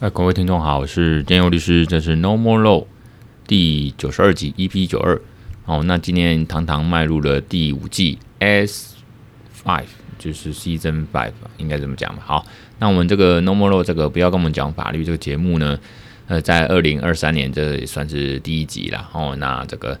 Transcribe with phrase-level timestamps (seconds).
[0.00, 2.86] 哎，各位听众好，我是建佑律师，这是 No More Law
[3.46, 5.20] 第九十二集 EP 九二。
[5.66, 8.96] 好，那今天堂堂迈入了第五季 S
[9.62, 9.88] Five，
[10.18, 12.22] 就是 Season Five，应该这么讲吧？
[12.24, 12.46] 好，
[12.78, 15.78] 那我们这个 No More Law 这个不要跟我们讲法律这个节目呢，
[16.28, 19.06] 呃，在二零二三年这也算是第一集了。
[19.12, 20.00] 哦，那这个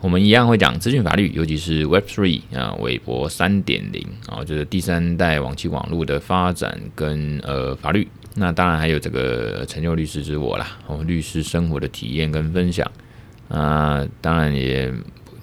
[0.00, 8.06] 我们一样会讲资讯法律，尤其是 Web Three 啊，韦伯三点零啊，就是第三代网际网络的发展跟呃法律。
[8.34, 12.90] 那当然还有这个成就律师之我啦，哦，律师生活的体验跟分享
[13.48, 14.90] 啊、当然也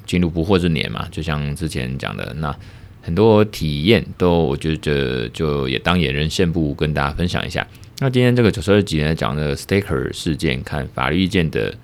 [0.05, 2.55] 进入不惑之年嘛，就像之前讲的，那
[3.03, 7.67] 很多体验都我觉得就也当野人献步跟大家分享一下。
[7.99, 11.75] 那今天这个九十二集呢，讲的 Staker 事件看法律意见的，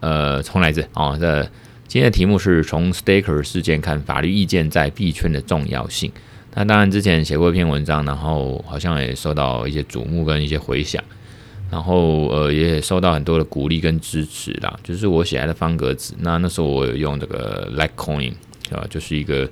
[0.00, 1.42] 呃，重来一次哦，这
[1.86, 6.10] 今天的题目是从 Staker 事件看法律意见在币圈的重要性。
[6.58, 11.00] 那当然，之前写过一篇文章，然后好像也受到一些瞩目跟一些回响，
[11.70, 14.76] 然后呃也受到很多的鼓励跟支持啦。
[14.82, 18.32] 就是我写来的方格子，那那时候我有用这个 Litecoin
[18.72, 19.48] 啊，就是一个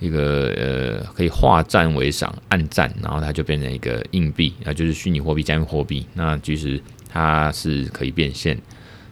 [0.00, 6.04] 一个呃可以化赞为赏，按赞，然后它就变成一个硬币啊，就是虚拟货币加密货币。
[6.14, 8.60] 那其实它是可以变现，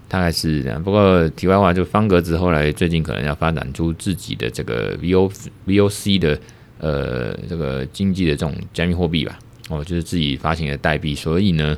[0.08, 0.82] 大概是这样。
[0.82, 5.30] 不过题外话，就方格子后来最近可能要发展出自己的这个 VO
[5.64, 6.36] VOC 的。
[6.78, 9.38] 呃，这个经济的这种加密货币吧，
[9.68, 11.76] 哦，就是自己发行的代币，所以呢，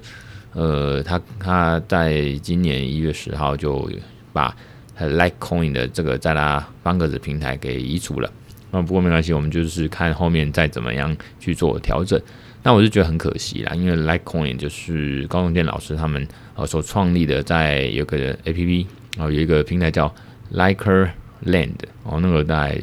[0.53, 3.89] 呃，他他在今年一月十号就
[4.33, 4.55] 把
[4.99, 8.31] Litecoin 的这个在他方格子平台给移除了。
[8.71, 12.21] 那不过没关系，我们就是看后面再怎么样去做调整。
[12.63, 18.85] 那我就觉得很可惜啦，因为 Litecoin 就是高中健老师他们呃所创立的，在有个 APP
[19.17, 20.13] 然后，有一个平台叫
[20.53, 21.09] Liker
[21.45, 22.81] Land 哦，那个在。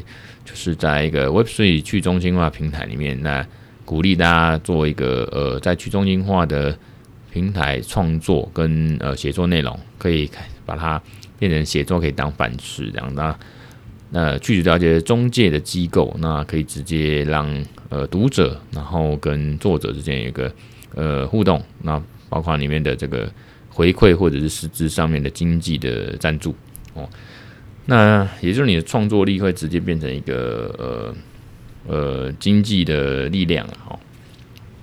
[0.47, 3.43] 就是在一个 Web3 去中心化平台里面，那
[3.83, 6.77] 鼓励大家做一个呃，在去中心化的
[7.33, 10.29] 平台创作跟呃写作内容，可以
[10.63, 11.01] 把它
[11.39, 13.11] 变成写作可以当饭吃这样。
[13.15, 13.35] 那
[14.11, 20.53] 那去了解中介的机构，那可以直接让呃读者然后跟作者之间有一个
[20.93, 21.99] 呃互动，那
[22.29, 23.27] 包括里面的这个
[23.67, 26.55] 回馈或者是实质上面的经济的赞助
[26.93, 27.09] 哦。
[27.87, 30.73] 那也就是你的创作力会直接变成一个
[31.87, 33.73] 呃呃经济的力量啊。
[33.85, 33.99] 好，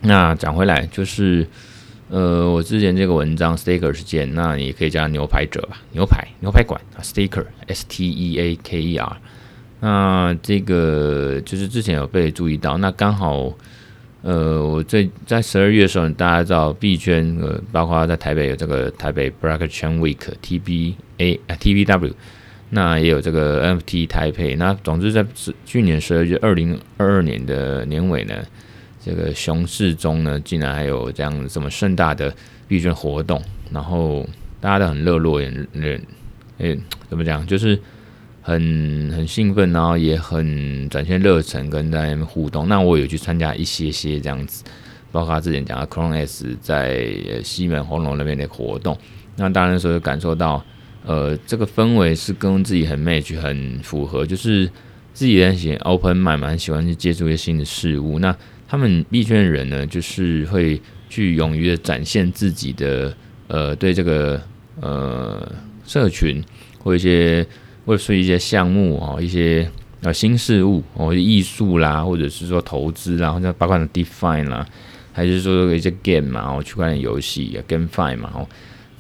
[0.03, 1.45] 那讲回来就是
[2.09, 9.17] 呃我之前这个文章 Staker 事件，那也可以叫牛排者吧，牛排牛排馆啊 Staker S T E A K E R。
[9.81, 13.53] 那这个就是之前有被注意到，那刚好
[14.23, 22.15] 呃我最在十二月的时候，大家知道币圈呃包括在台北有这个台北 Blockchain Week T B A T B W。
[22.75, 25.23] 那也有这个 NFT 台北，那总之在
[25.67, 28.35] 去年十二月二零二二年的年尾呢，
[29.05, 32.35] 这个熊市中呢，竟然还有这样这么盛大的
[32.67, 34.27] 币圈活动，然后
[34.59, 35.53] 大家都很热络，也
[36.57, 36.79] 诶
[37.11, 37.79] 怎么讲，就是
[38.41, 42.67] 很很兴奋，然后也很展现热忱，跟在那边互动。
[42.67, 44.65] 那我有去参加一些些这样子，
[45.11, 48.97] 包括他之前讲的 Clone S 在西门红楼那边的活动，
[49.37, 50.65] 那当然说感受到。
[51.05, 54.71] 呃，这个氛围是跟自己很 match，很符合，就是
[55.13, 58.21] 自己很喜欢 open mind，蛮喜欢去接触一些新的事物。
[58.21, 58.35] 那
[58.69, 63.15] 他们币圈的人呢，就是会去勇于的展现自己的
[63.49, 64.41] 呃，对这个
[64.81, 65.53] 呃
[65.85, 66.43] 社群
[66.79, 67.45] 或一些
[67.85, 69.69] 或者是一些项目哦，一些
[70.03, 74.65] 呃新事物哦，艺术啦，或者是说投资啦，或者包括 define 啦，
[75.13, 78.47] 还是说一些 game 嘛，哦，区块链游戏 GameFi 嘛，哦。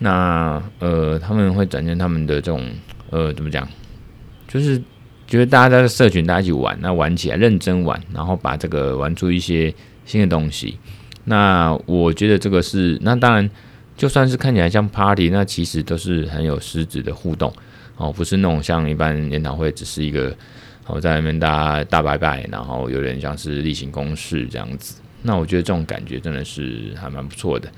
[0.02, 2.60] 那呃，他们会展现他们的这种
[3.10, 3.66] 呃，怎么讲？
[4.48, 4.76] 就是
[5.28, 9.72] 觉得大家在社群，大家一起玩，那玩起来认真玩，然后把这个玩出一些
[10.04, 10.76] 新的东西。
[11.24, 13.48] 那我觉得这个是，那当然
[13.96, 17.52] 就算是看起来像 party，那其实都是很有实质的互动
[17.96, 20.34] 哦，不是那种像一般研讨会，只是一个
[20.86, 25.00] 哦在外面大家大拜拜，然后有点像是例行公事这样子。
[25.22, 27.70] 那我觉得这种感觉真的是还蛮不错的。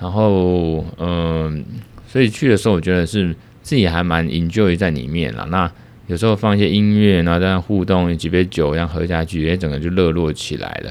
[0.00, 1.62] 然后，嗯、
[2.08, 5.46] 所以去的时候，我觉得是自己还蛮 enjoy 在里面了。
[5.50, 5.70] 那
[6.06, 10.90] 有时候放一些音乐，然后这样互动，几杯酒这样喝下去，哎，整个就热络起来了。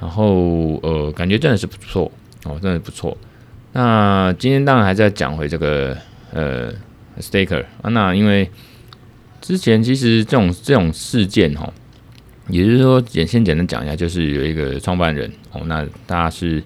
[0.00, 2.10] 然后，呃，感觉真的是不错
[2.44, 3.18] 哦，真的不错。
[3.72, 5.96] 那今天当然还是要讲回这个
[6.32, 6.72] 呃
[7.18, 7.90] ，Staker 啊。
[7.90, 8.48] 那因为
[9.40, 11.68] 之前其实这种这种事件哈，
[12.48, 16.62] 也就是说简先简单讲一下，就是有一个创办人哦，那大家是。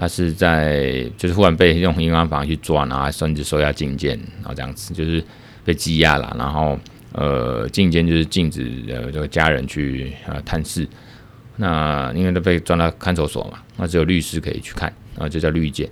[0.00, 5.22] 他是在就是忽然被用银行房去抓，然后甚至收押禁见，然后这样子就是
[5.64, 6.78] 被羁押了，然后
[7.10, 10.86] 呃禁见就是禁止呃这个家人去呃探视，
[11.56, 15.90] 那因为都被抓到看守所嘛，那只有律师可以去看，然后就叫律见，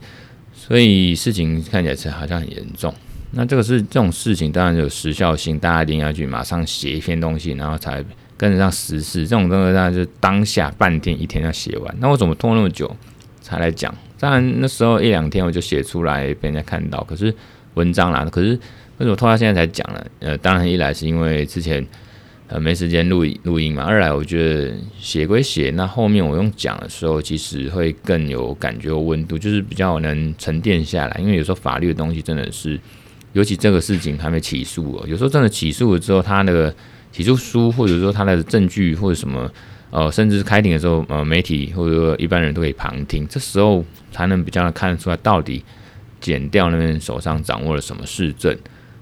[0.54, 2.94] 所以事情看起来是好像很严重。
[3.32, 8.02] 那这个是这种事情，当然有时效性，大家一定要去马上写一篇东西，然后才
[8.36, 9.26] 跟得上时事。
[9.26, 11.94] 这种东西当然就是当下半天一天要写完。
[11.98, 12.96] 那我怎么拖那么久
[13.46, 13.94] 才来讲？
[14.18, 17.32] 当然那时候一两天我就写出来被人家看到，可是
[17.74, 18.48] 文章啦，可是
[18.98, 20.04] 为什么拖到现在才讲呢？
[20.18, 21.86] 呃，当然一来是因为之前。
[22.48, 23.82] 呃，没时间录录音嘛。
[23.82, 31.20] 二来，我觉得写归写，那后面我用讲的时候，其实会更有感觉温度，就是比较能沉淀下来。
[31.20, 32.78] 因为有时候法律的东西真的是，
[33.32, 36.72] 尤其这个事情还没起诉哦，有时候真的起诉了之后，他那个
[37.10, 39.50] 起诉书或者说他的证据或者什么，
[39.90, 45.64] 呃，甚至开庭的时候，呃，媒体或者说一般人都可以旁听，这时候才能比较看得出来到底
[46.20, 48.56] 检调那边手上掌握了什么事证。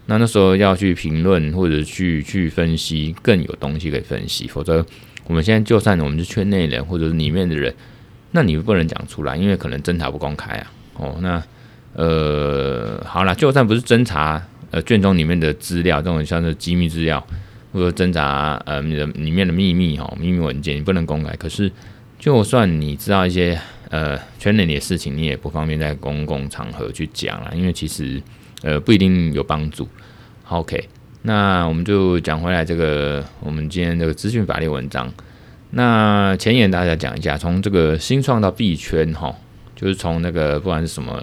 [0.06, 4.46] 那那时候要去评论或者去去分析，更有东西可以分析。
[4.46, 4.84] 否则，
[5.26, 7.74] 我们现在就算我们是圈内人或者是里面的人，
[8.32, 10.72] 那你不能讲出来，因为可能侦查不公开啊。
[10.98, 11.42] 哦，那
[11.94, 17.26] 呃，好了，就算不是侦查呃卷宗里面的资料，这种像是机密资料，
[17.74, 21.36] 或者挣扎呃你的里面的秘密哈、哦、秘密文件，你不能公开。
[21.36, 21.70] 可是，
[22.18, 23.60] 就算你知道一些
[23.90, 28.22] 呃圈内的事情，你也不方便在公共场合去讲了，因为其实。
[28.62, 29.86] 呃，不一定有帮助。
[30.48, 30.88] OK，
[31.20, 35.12] 那我们就讲回来这个，我们今天这个资讯法律文章。
[35.72, 39.36] 那前言大家讲一下，从这个新创到币圈哈，
[39.76, 41.20] 就是从那个不管是什么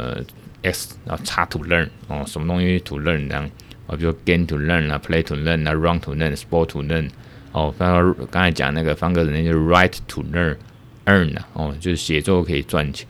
[0.62, 3.50] X 然后 X to learn 哦，什么东西 to learn 这样
[3.88, 7.10] 啊，比如 game to learn 啊，play to learn 啊，run to learn，sport to learn
[7.52, 13.08] 哦，刚刚才讲那个方格子那就 write to learn，earn 啊，哦，就是写作可以赚钱。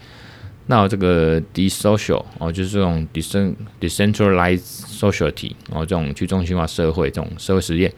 [0.68, 7.92] 那这个 desocial 哦，就是这种 decentralized society 哦，这种去中心化社会这种社会实验。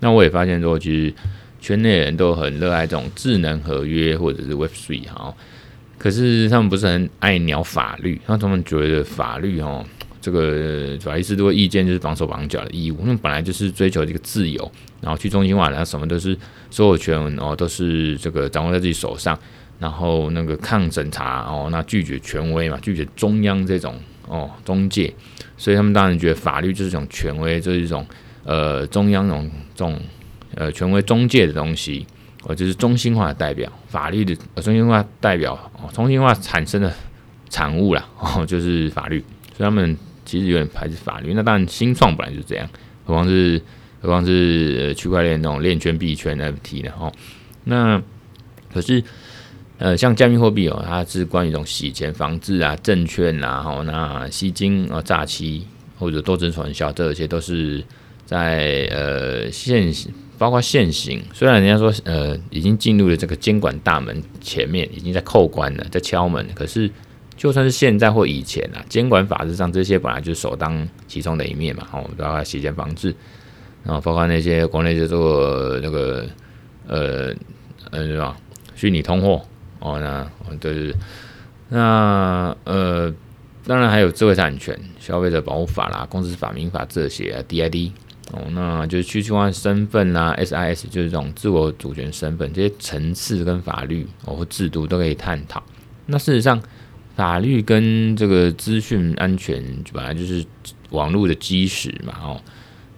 [0.00, 1.14] 那我也发现说，其实
[1.58, 5.34] 圈内人都很热爱这种智能合约或者是 Web3 哈，
[5.96, 9.84] 可是他们不是很爱鸟法律，那他们觉得法律哦，
[10.28, 14.70] 这个法律制度意见就是绑手绑脚的义务，那本来就是追求这个自由，
[15.00, 16.36] 然后去中心化，然后什么都是
[16.70, 19.38] 所有权哦，都是这个掌握在自己手上。
[19.80, 23.94] 然后那个抗审查哦，那拒绝权威嘛，拒绝中央这种
[24.26, 25.14] 哦中介，
[25.56, 28.04] 所以他们当然觉得法律就是一种权威，就是一种
[28.42, 30.00] 呃中央那种这种
[30.56, 32.04] 呃权威中介的东西，
[32.42, 36.92] 哦就是中心化的代表，法律的中心化代表哦，中心化产生的
[37.48, 39.20] 产物啦哦，就是法律，
[39.56, 39.96] 所以他们
[40.28, 41.32] 其实有点排斥法律。
[41.32, 42.68] 那当然新创本来就是这样，
[43.06, 43.60] 何况是
[44.00, 47.10] 何况是区块链那种链圈币圈 FT 的哦，
[47.64, 48.02] 那
[48.72, 49.02] 可是。
[49.80, 55.64] 呃，像加密货币哦，它是关于一种洗钱防治啊、证券啊，吼，那吸金啊、诈欺
[55.96, 57.80] 或者多层传销，这些都是
[58.26, 61.22] 在呃现行，包括现行。
[61.32, 66.90] 虽然人家说呃已经进入了这个监管大门前面，已经在扣关了，在敲门，可是
[67.38, 73.14] 就算是现在或以前啊，监管法制上这些本来就是首当其冲的一面嘛，吼，包括洗钱防治，
[73.84, 76.26] 然后包括那些国内就做那个
[76.86, 77.32] 呃
[77.90, 78.36] 呃是吧，
[78.74, 79.40] 虚拟通货。
[79.80, 80.94] 哦，那对对对，
[81.68, 83.14] 那呃，
[83.64, 87.92] 当然还有智慧产权、消费者保护法啦、公司法、民法这些啊，DID
[88.32, 95.62] 哦，那就是去中心化身份啦，SIS 就是这种自我主权身份这些层次跟法律哦或制度都可以探讨。
[96.06, 96.60] 那事实上，
[97.18, 100.42] 法律跟这个资讯安全本来就是
[100.88, 102.40] 网络的基石嘛，哦，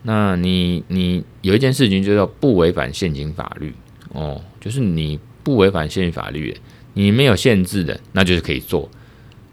[0.04, 3.74] 那你你有一件事情就叫不违反现行法律
[4.12, 5.18] 哦，就是你。
[5.42, 6.54] 不违反现行法律，
[6.92, 8.88] 你没有限制的，那就是可以做。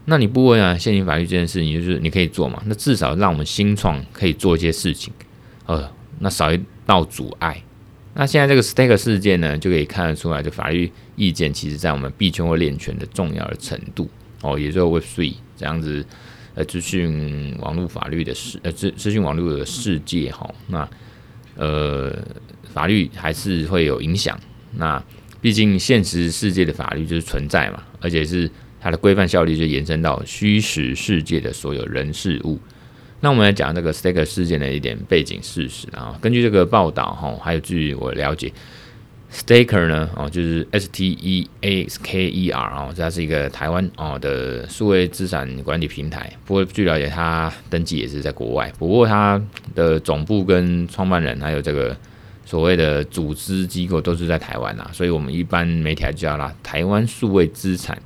[0.03, 2.61] 那你不违反现行法律这件事情，就是你可以做嘛？
[2.65, 5.13] 那至少让我们新创可以做一些事情，
[5.65, 7.63] 呃，那少一道阻碍。
[8.15, 14.09] 那现在这个 stake 事件呢，就可以看得出来，就法律意见其实在我们币圈或链圈的重要的程度
[14.53, 16.05] 哦，也就是 Web3 这样子
[16.55, 20.55] 呃资讯网络法律的世呃资资讯网络的世界哈、哦。
[20.67, 20.89] 那
[21.55, 22.15] 呃
[22.73, 24.39] 法律还是会有影响。
[24.75, 25.03] 那
[25.39, 28.49] 毕竟，现实世界的法律就是存在嘛，而且是
[28.81, 32.59] 它的规范效力就延伸到虚实世界的所有人事物。
[33.19, 36.17] 那我们来讲这个 Staker 事件的一点背景事实啊。
[36.21, 38.51] 根据这个报道哈，还有据我了解
[39.37, 46.33] ，Staker 呢哦，就是 S T E A S K E R 哦，它是一个台湾哦的数位资产管理平台。
[46.45, 48.73] 不过据了解，它登记也是在国外。
[48.79, 49.41] 不过它
[49.75, 51.95] 的总部跟创办人还有这个。
[52.49, 58.01] 所谓的组织机构都是在台湾啦，所以我们一般媒体还叫啦台湾数位资产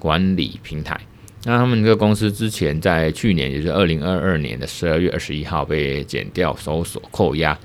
[0.00, 1.00] 管理平台。
[1.44, 7.56] 那他们这个公司之前在去年，也就是二零二二年的十二月二十一号被剪掉、搜索、扣押，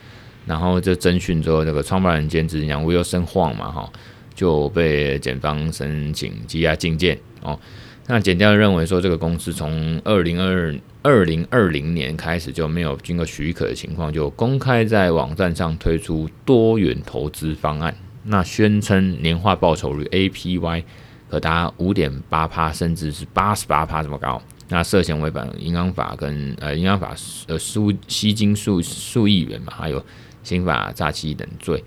[0.46, 3.92] 然后这侦讯之后，那个创办人兼执行长 Wilson 晃嘛，哈，
[4.34, 7.60] 就被检方申请羁押禁见哦。
[8.08, 20.84] 那检调认为说，这个公司从二零二二零二零年开始就没有经过许可的情况，就公开在网站上推出多元投资方案，那宣称年化报酬率 APY
[21.30, 24.42] 可达五点八趴，甚至是八十八趴这么高。
[24.70, 27.16] 那涉嫌违反银行法跟呃银行法
[27.48, 30.04] 呃数吸金数数亿元嘛，还有
[30.50, 31.84] 刑法诈欺等罪。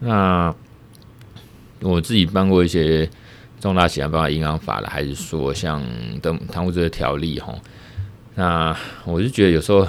[0.00, 0.54] 那
[1.80, 3.08] 我自己办过一些。
[3.60, 5.84] 重大企业包括银行法了，还是说像
[6.22, 7.52] 等贪污罪条例哈？
[8.36, 9.84] 那我就觉得有时候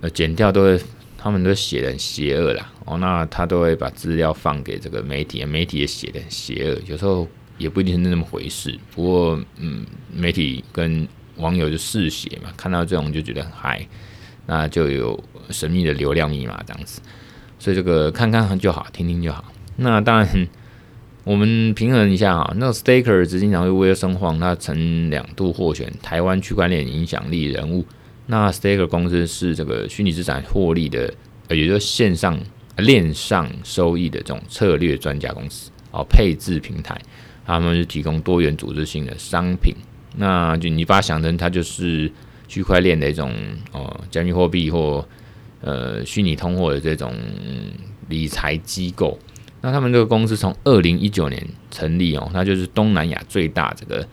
[0.00, 0.80] 呃，检调都会
[1.18, 7.28] 他们都写的很邪恶啦哦，那他都会把资料放给这个媒体，媒体也写的很邪恶，有时候
[7.58, 8.80] 也不一定是那么回事。
[8.94, 11.06] 不过嗯，媒体跟
[11.36, 13.86] 网友就嗜血嘛，看到这种就觉得很嗨，
[14.46, 17.02] 那就有神秘的流量密码这样子，
[17.62, 19.44] 所以这个看看就好，听听就好。
[19.76, 20.48] 那当然。
[21.24, 27.86] 我们平衡一下啊，那 Staker 执行长是威尔森黄，他曾两度获选台湾区块链影响力人物。
[28.26, 31.14] 那 Staker 公司是这个虚拟资产获利的，
[31.46, 32.36] 呃，也就是线上
[32.78, 37.00] 链上收益的这种策略专家公司哦，配置平台，
[37.46, 39.72] 他们是提供多元组织性的商品。
[40.16, 42.10] 那就你把它想成它就是
[42.48, 43.32] 区块链的一种
[43.70, 45.06] 哦，加密货币或
[45.62, 47.14] 呃虚拟通货的这种
[48.08, 49.18] 理财机构。
[49.62, 51.40] 那他们这个公司从二零一九年
[51.70, 54.06] 成立哦，那就是东南亚最大这个，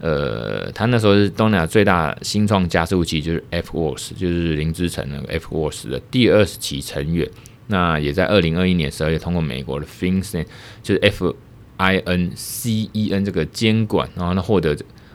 [0.00, 7.28] 呃，它那时候是东南亚最大新创加速器，就是 FWorks，就是林之晨那个 FWorks 的第二十期成员。
[7.66, 10.46] 那也在二零二一年十二月通过美国的 FinCEN，
[10.82, 11.36] 就是 F
[11.76, 14.74] I N C E N 这个监管，然后呢获得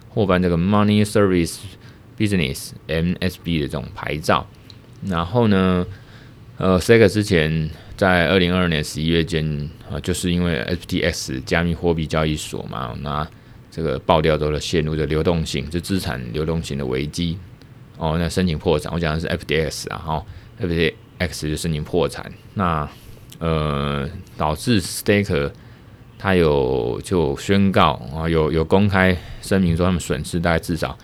[0.10, 1.58] 获颁这个 Money Service
[2.20, 4.46] Business M S B 的这种牌照。
[5.04, 5.86] 然后呢，
[6.58, 7.70] 呃，Staker 之前。
[7.98, 9.46] 在二零二二年十一月间
[9.88, 13.28] 啊，就是因为 FTX 加密货币交易所嘛，那
[13.70, 17.38] 这个爆掉之后陷入的流动性，就资产流动性的危机
[17.98, 18.92] 哦，那申请破产。
[18.92, 20.26] 我讲的是 FTX 啊，哈
[20.60, 22.90] ，FTX 就申请破产，那
[23.38, 25.52] 呃导致 Staker
[26.18, 30.98] 他有就宣告啊，有有公开声明说他们损失大概至少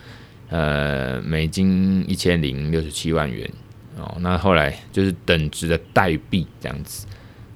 [0.48, 3.48] 呃美金一千零六十七万元。
[3.98, 7.06] 哦，那后来就是等值的代币这样子，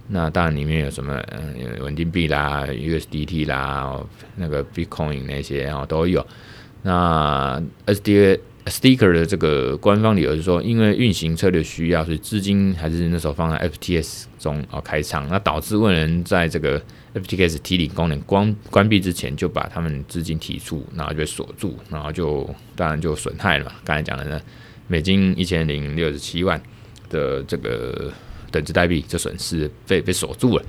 [0.09, 3.99] 那当然里面有什么，嗯，稳定币啦、USDT 啦、
[4.37, 6.27] 那个 Bitcoin 那些哦都有。
[6.83, 16.83] 那 SDA Sticker 的这个官方理由是说，因为运行策略需要，所以资金还是那时候放在 FTS 中哦开仓，那导致未能在这个
[17.15, 23.73] FTS 提领功能关关闭之前就把他们资金提出，然后就锁住，然后就当然就损害了嘛。
[23.85, 24.41] 刚才讲的呢。
[24.93, 26.61] 美金一千零六十七万
[27.09, 28.13] 的这个
[28.51, 30.63] 等值代币，这损失被被锁住了。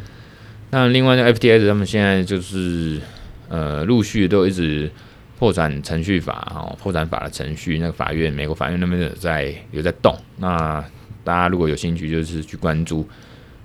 [0.70, 3.02] 那另外呢，FTS 他们现在就是
[3.50, 4.90] 呃陆续都一直
[5.38, 10.18] 破产程序法哦，破产法的程序，那个法院美国法院那边有在有在动。
[10.38, 10.82] 那
[11.26, 13.06] 大家如果有兴趣，就是去关注，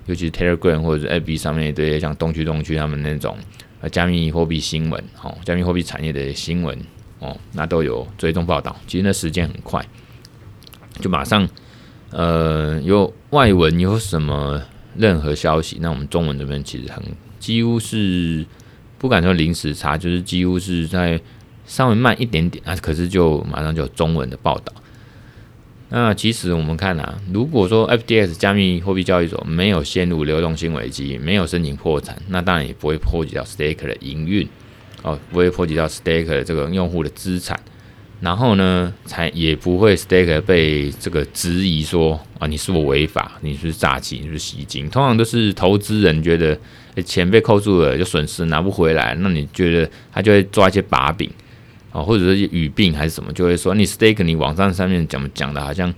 [0.07, 3.37] 尤其是 Telegram 或者是 FB 上面这些像东区东区他们那种
[3.79, 6.77] 呃加密货币新闻哦，加密货币产业的新闻
[7.19, 8.75] 哦，那都有追踪报道。
[8.87, 9.83] 其实那时间很快。
[10.99, 11.47] 就马上，
[12.11, 14.61] 呃，有外文有什么
[14.95, 17.03] 任何消息，那我们中文这边其实很
[17.39, 18.45] 几乎是
[18.97, 21.19] 不敢说临时差，就是几乎是在
[21.65, 24.73] 稍微慢一点点啊，可是就马上就有中文的报道。
[25.91, 34.47] 那其实我们看啊，如果说 FDS 加密货币交易所没有陷入流动性危机，没有申请破产，那当然也不会波及到 Staker 的营运
[35.01, 37.59] 哦，不会波及到 Staker 的这个用户的资产。
[38.21, 43.31] 然后呢，才也不会 stake 被这个质疑说啊，你是否违法？
[43.39, 44.17] 你是不是诈欺？
[44.17, 44.89] 你是不是吸金？
[44.89, 46.57] 通常都是投资人觉得
[47.05, 51.29] 钱被扣住了，就损失拿不回来，那你觉得他就会抓一些把柄
[51.93, 55.93] 啊，或者是语病还是什么，就会说你 stake 你网站上面讲讲的好像，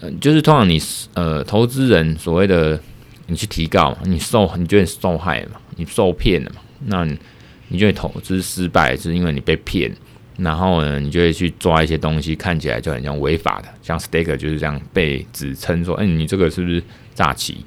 [0.00, 0.78] 呃，就是通常你
[1.14, 2.78] 呃投资人所谓的
[3.28, 7.18] 你去提告，你受你觉得你受害嘛，你受骗了嘛，那你，
[7.68, 9.90] 你觉得投资失败是因为你被骗。
[10.42, 16.82] 然后呢，你就会去抓一些东西，看起来就很像违法的，像 Staker 就是这样被指称说，哎，你这个是不是
[17.14, 17.64] 诈欺？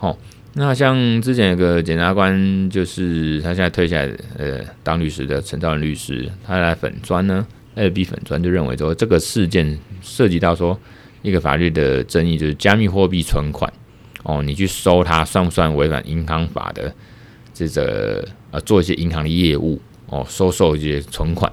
[0.00, 0.16] 哦，
[0.54, 10.76] 那像之前有个检察官，就是他现在退下来，呃，当律师的陈兆仁律师，他来粉砖呢，FB 粉砖就认为说，这个事件涉及到说
[11.22, 13.72] 一个法律的争议，就是加密货币存款，
[14.24, 16.92] 哦，你去收它算不算违反银行法的
[17.54, 21.52] 这个呃，做一些银行的业务，哦，收受一些存款。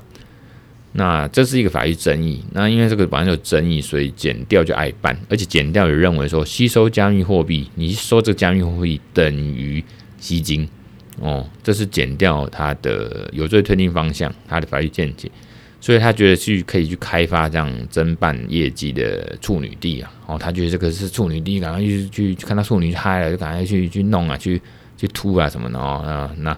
[0.93, 9.83] 那这是一个法律争议，那因为这个本来就争议，所以减掉就爱办，而且减掉也认为说，吸收加密货币，你收这个加密货币等于
[10.17, 10.67] 吸金，
[11.19, 15.29] 哦，这是减掉它的有罪推定方向，它的法律见解，
[15.79, 24.59] 所以他觉得去可以去开发这样侦办业绩的处女地啊，哦，他觉得这个是处女地，赶快去去看到处女嗨了，就赶快去去弄啊，去
[24.97, 26.57] 去突啊什么的哦，啊，那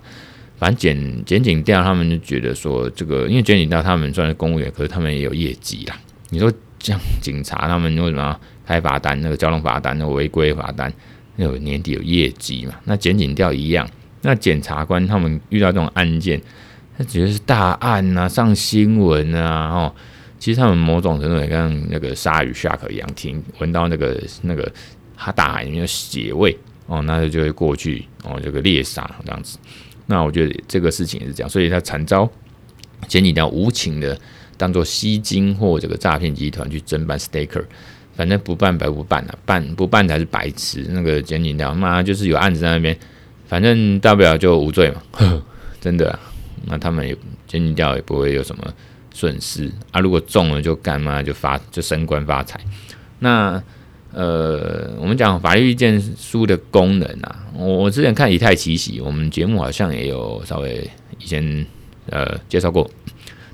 [0.60, 5.98] 反正检检警调他们就觉得说这个，因为检警调他们算是公务员，可是他们也有业绩啦。
[6.30, 9.20] 你说这样警察他们为什么开罚单？
[9.22, 10.94] 那个交通罚单、那违规罚单，
[11.38, 12.76] 那有年底有业绩嘛？
[12.84, 13.90] 那检警调一样，
[14.22, 16.40] 那检察官他们遇到这种案件。
[16.98, 19.96] 他觉得是大案呐、啊，上新闻啊，哦，
[20.38, 24.70] 其实他们某种程度也跟那个鲨鱼下口一样，听闻到那个那个
[25.16, 26.54] 他大海里面的血味
[26.88, 29.58] 哦，那就就会过去哦，这个猎杀这样子。
[30.12, 32.28] 那我觉得这个事情也是这样，所以他惨遭
[33.08, 34.20] 检警调无情的
[34.58, 37.64] 当做吸金或这个诈骗集团去侦办 staker，
[38.16, 40.84] 反正不办白不办啊，办不办才是白痴。
[40.90, 42.98] 那个检警调妈就是有案子在那边，
[43.48, 45.44] 反正大不了就无罪嘛，呵
[45.80, 46.20] 真的、啊。
[46.66, 47.16] 那他们也
[47.48, 48.74] 检警调也不会有什么
[49.14, 52.60] 损失啊，如果中了就干嘛就发就升官发财。
[53.20, 53.62] 那
[54.20, 60.86] 呃，我们讲法律意见书的功能啊，我我之前看以太奇袭，我们节目好像也有稍微
[61.20, 61.66] 以前
[62.10, 62.90] 呃介绍过。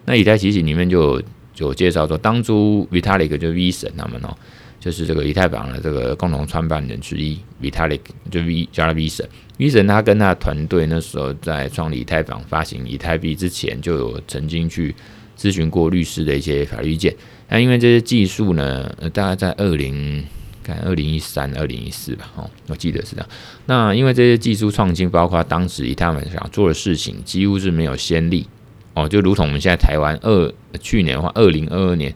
[0.05, 1.21] 那以太奇袭里面就
[1.53, 4.35] 就介绍说，当初 Vitalik 就 V 神他们哦。
[4.79, 9.27] 就是这个以太坊的这个共同创办人之一，Vitalik 就 V 加了 V 神
[9.59, 14.95] ，V 神他跟他团队那时候在创立以太坊、发行以太币之前，就有曾经去
[15.37, 17.15] 咨询过律师的一些法律意见。
[17.49, 20.23] 那因为这些技术呢，呃大概在二零
[20.65, 23.29] 看二零一三、二零一四吧，哦，我记得是这样。
[23.67, 28.47] 那因为这些技术创新，包括当时以太坊想做的事情，几乎是没有先例
[28.93, 32.13] 哦，就如同我们现在台湾二去年的话，二零二二年。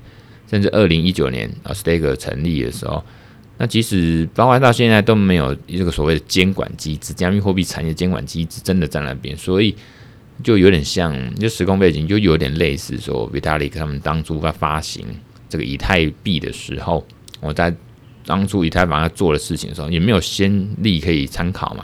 [0.50, 3.04] 甚至二零一九年啊，Staker 成立的时候，
[3.60, 9.76] 那即使包括到现在都没有这个所谓的监管机制，加密货币产业监管机制真的在那边，所以
[10.44, 15.06] 就有点像，就时空背景就有点类似说，Vitalik 他们当初在发行
[15.48, 17.06] 这个以太币的时候，
[17.42, 17.72] 我在
[18.30, 21.84] 当初以太坊要做的事情的时候，也没有先例可以参考嘛。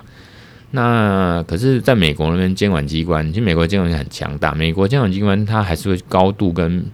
[0.69, 6.85] 那可是在美国那边监管机关，其实美国监管很强大，美国监管机关它还是会高度跟。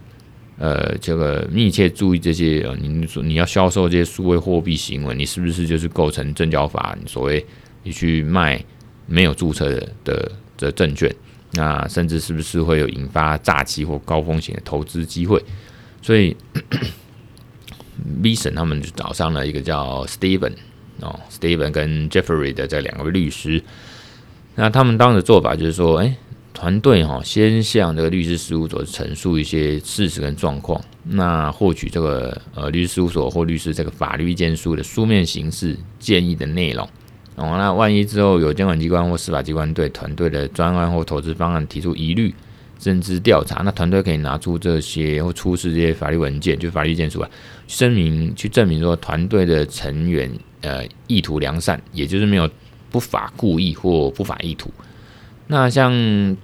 [0.58, 6.96] 呃，这个密切注意这些，呃，你说你要销售这些数位货币行为，你是不是就是构成证交法？
[7.02, 7.44] 你所谓
[7.82, 8.62] 你去卖
[9.06, 11.12] 没有注册的的的证券，
[11.54, 15.42] 那甚至是不是会有引发诈欺或高风险的投资机会？
[16.00, 16.36] 所以
[18.22, 20.52] Vison 他们就找上了一个叫 Steven
[21.00, 23.62] 哦，Steven 跟 Jeffrey 的这两位律师，
[24.54, 26.16] 那他们当时做法就是说，哎。
[26.54, 36.86] 团队哈，先向这个律师事务所陈述一些事实跟状况，那获取这个呃律师事务所或律师这个法律意见书的书面形式建议的内容。
[37.36, 42.32] 哦，那万一之后有监管机关或司法机关对团队的专案或投资方案提出疑虑，
[42.82, 47.30] 甚至调查，那团队可以拿出这些或出示这些法律文件，就法律意见书啊，
[47.68, 50.28] 声明去证明说团队的成员
[50.62, 52.50] 呃意图良善，也就是没有
[52.90, 54.68] 不法故意或不法意图。
[55.46, 55.92] 那像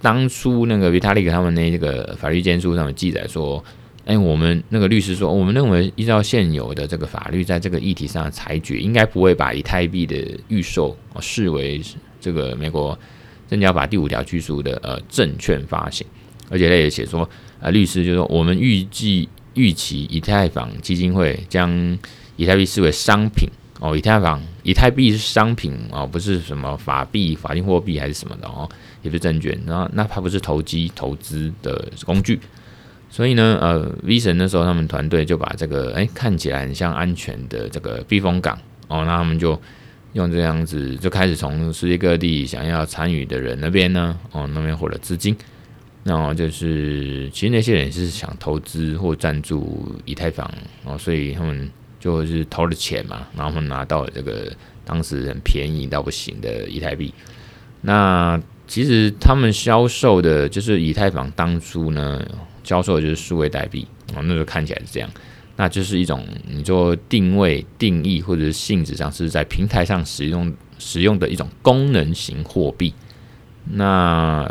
[0.01, 3.64] 当初那个 Vitalik 他们那个法律意见书上面记载说，
[4.05, 11.83] 哎、我们那个律师说，我们认为依照现有的这个法律，在这个议题上的裁决，应该不会把以太币的预售视为
[12.20, 12.96] 这个美国
[13.48, 16.07] 证交法第五条拘束的呃证券发行，
[16.50, 17.28] 而且他也写说，
[17.61, 21.98] 呃，律师就说，我们预计预期以太坊基金会将
[22.37, 23.48] 以太币视为商品。
[23.80, 28.68] 哦，以太坊、以太币是商品哦，不是什么法币、法定货币还是什么的哦，
[29.02, 32.40] 也不是证券，然后那它不是投机投资的工具，
[33.08, 38.58] 所以呢，呃，V 神那时候他们团队就把这个哎看起来很像安全的这个避风港
[38.88, 39.56] 哦，那他们就
[40.14, 45.37] 用这样子就开始从世界各地想要参与的人那边呢，哦那边获得资金，
[46.09, 50.51] 那就是其实那些人是想投资或赞助以太坊
[50.85, 51.71] 然哦，所以他们。
[52.01, 54.53] 就是投了钱嘛，然后他们拿到了这个
[54.85, 57.12] 当时很便宜到不行的以太币。
[57.81, 62.25] 那其实他们销售的，就是以太坊当初呢
[62.62, 65.11] 销售就是数位代币啊，那时候看起来是这样，
[65.57, 72.94] 那就是一种你说定位、定义或者是性质上是在平台上使用使用的一种功能型货币。
[73.64, 74.49] 那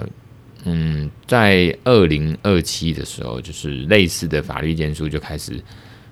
[0.68, 5.60] 嗯，在二零二七的时候，就是类似的法律意见书就开始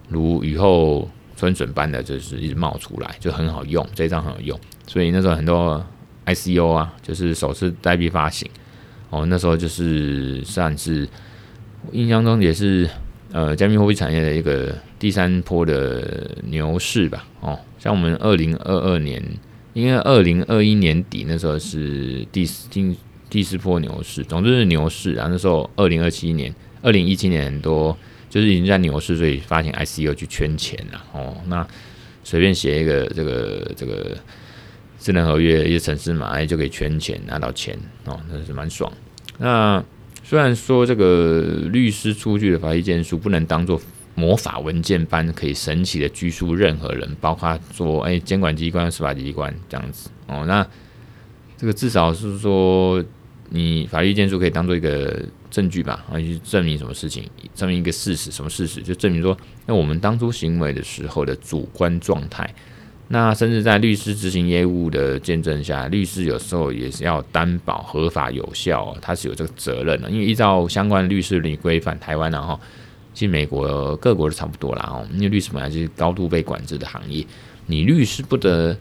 [0.10, 1.08] 如雨后。
[1.38, 5.86] 春笋般的就是一直冒出来，就很好用，这张很好用，所以那时候很多
[6.26, 8.50] ICO 啊，就是首次代币发行，
[9.10, 11.06] 哦，那时候就是算是
[11.92, 12.90] 印象中也是
[13.34, 19.22] 呃加密货币产业的一个第三波的牛市吧，哦，像我们二零二二年，
[19.74, 22.96] 因为二零二一年底那时候是第四第
[23.30, 26.54] 第四波牛市，总之是牛市啊，那时候二零二七年。
[26.82, 27.98] 二零一七年很多
[28.30, 31.36] 就是已经在牛市，所以发行 ICO 去圈钱了哦。
[31.48, 31.68] 那
[32.24, 34.16] 随便写一个这个这个
[35.00, 38.92] 智能合约一些程式码，哎，就可以圈钱拿到钱哦，那是蛮爽。
[39.40, 39.84] 那
[40.24, 43.82] 虽然说这个律师出具的法律意见书不能当做
[44.14, 50.46] 魔法文件般可以神奇的拘束任何人，包括说哎监管机关、司法机关这样子哦。
[50.46, 50.66] 那
[51.58, 53.04] 这个至少是说，
[53.50, 58.82] 你法律意见书可以当做一个证据吧，啊，去证明什么事情，证明一个事实，什么事实？
[58.82, 62.54] 就证明说，那我们当初行为的时候的主观状态。
[63.08, 70.10] 那甚至在律师执行业务的见证下，律师有时候也是要担保合法有效，他是有这个责任的。
[70.10, 72.60] 因为依照相关律师伦理规范，台湾然后
[73.14, 75.08] 其实美国各国都差不多啦哦。
[75.14, 77.24] 因为律师本来就是高度被管制的行业，
[77.68, 78.76] 你律师不得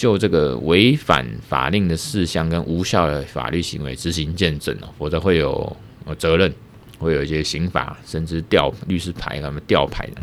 [0.00, 5.76] 就这个违反法令的事项跟无效的法律行为执行见证哦，否则会有
[6.16, 6.50] 责任，
[6.98, 10.22] 会有一些刑罚，甚至吊律师牌，他们吊牌的。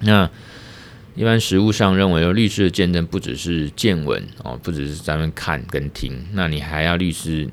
[0.00, 0.30] 那
[1.14, 7.46] 一般实务上认为，律师的见证不只是见闻哦，不只是咱们看跟听，那你还要律师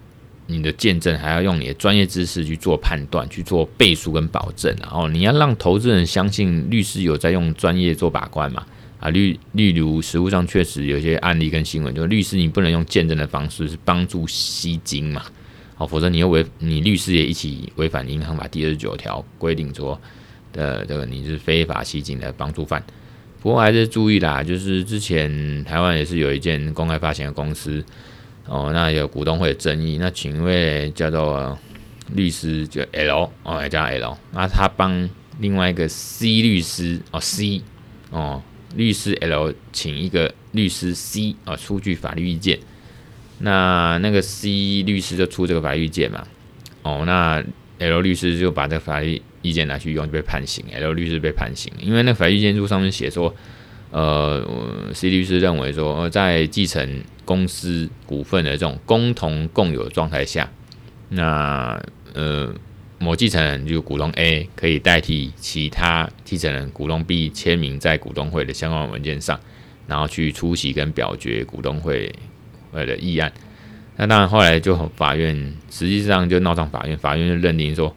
[0.48, 8.66] 你的见证还要用你的专业知识去做判断、去做背书跟保证，然后你要让投资人相信律师有在用专业做把关嘛？
[9.04, 15.22] 啊，例例如实务上确实有些案例跟新闻，就是律师你不能用见证的方式是帮助吸金嘛？
[15.76, 20.00] 哦，否则你又违你律师也一起违反银行法第二十九条规定说
[20.54, 22.82] 的这个你是非法吸金的帮助犯。
[23.42, 27.84] 不过还是注意啦，就是之前台湾也是有一件公开发行的公司
[28.46, 31.60] 哦，那有股东会的争议，那请一位叫做
[32.16, 37.62] 律师就 L 哦，也叫 L，那他帮另外一个 C 律师哦 C
[38.10, 38.42] 哦
[38.76, 42.60] 律师 L 请一个律师 C 啊出具法律意见，
[43.40, 46.28] 那那个 C 律师就出这个法律意见嘛，
[46.82, 47.44] 哦那
[47.80, 49.22] L 律师就把这个法律。
[49.44, 53.36] 意见拿去用就被判刑，L 律师被判刑，因为那法律意见书上面写说，
[53.92, 60.50] 呃，C 律师认为说，在继承公司股份的这种共同共有状态下，
[61.10, 61.78] 那
[62.14, 62.56] 呃
[63.04, 69.40] 某继承人就股东 A 可以代替其他继承人股东 B 签名在股东会的相关文件上，
[69.86, 72.12] 然后去出席跟表决股东会
[72.72, 73.32] 的议案。
[73.98, 77.96] 那当然后来就法院实际上就闹上法院，法院就认定说，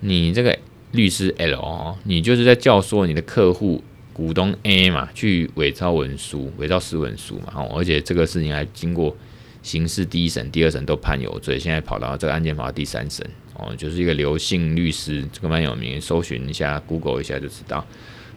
[0.00, 0.58] 你这个。
[0.92, 9.14] 律师 L 哦，你就是在教唆你的客户股东 A 嘛，去伪造文书、伪造私文书嘛，哦，而且这个事情还经过
[9.62, 17.86] 刑事第一审、第二审都判有罪，现在跑到这个案件跑到第三审哦，就是一个刘姓律师，这个蛮有名，搜寻一下、Google 一下就知道。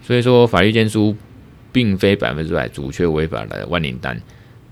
[0.01, 1.15] 所以说，法律意见书
[1.71, 4.19] 并非百分之百阻却违法的万灵丹，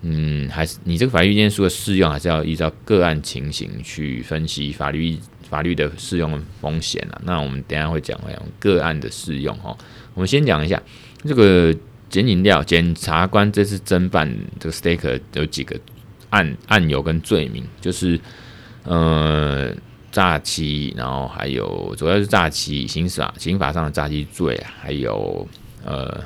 [0.02, 5.18] 嗯，还是你这个法律意见书的适用，还是要依照个案情形去分析法律。
[5.50, 9.74] 法律的适用风险啊，那我们等下会讲会讲个案的适用哈。
[10.14, 10.84] 我们先讲一下
[11.24, 11.74] 这个
[12.10, 14.30] 检警调检察官这次侦办
[14.60, 15.80] 这个 Staker 有几个
[16.32, 18.20] 案案由跟罪名，就是
[18.84, 19.74] 呃
[20.18, 25.48] 诈欺，然后还有主要是诈欺刑法刑法上的诈欺罪啊，还有
[25.86, 26.20] 呃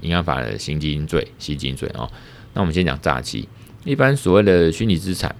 [0.00, 2.10] 银行法的吸金罪吸金罪哦。
[2.54, 3.46] 那我们先讲诈欺，
[3.84, 5.36] 一般所谓的虚拟资产。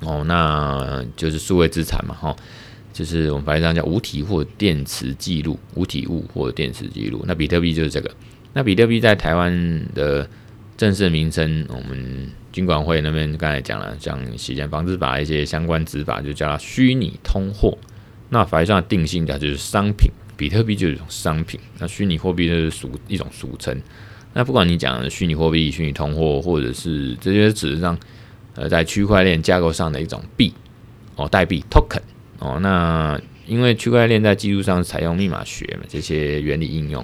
[0.00, 2.34] 哦，那就是数位资产嘛，哈，
[2.92, 7.22] 就是我们法律上叫无体或电磁记录，无体物或电磁记录。
[7.24, 8.10] 那比特币就是这个。
[8.52, 10.28] 那比特币在台湾的
[10.76, 17.76] 正式名称，我们金管会那边刚才讲了，像洗钱防治法一些相关执法，就叫它虚拟通货。
[18.28, 21.58] 那法律上的定性它就是商品，比特币就是一种商品。
[21.78, 23.80] 那虚拟货币就是俗一种俗称。
[24.34, 27.98] 那不管你讲虚拟货币、虚拟通货，或者是这些只是让。
[28.54, 30.52] 呃，在区块链架构上的一种币
[31.16, 32.02] 哦，代币 token
[32.38, 37.02] 哦，那因为区块链在技术上采用密码学嘛，这些原理应用，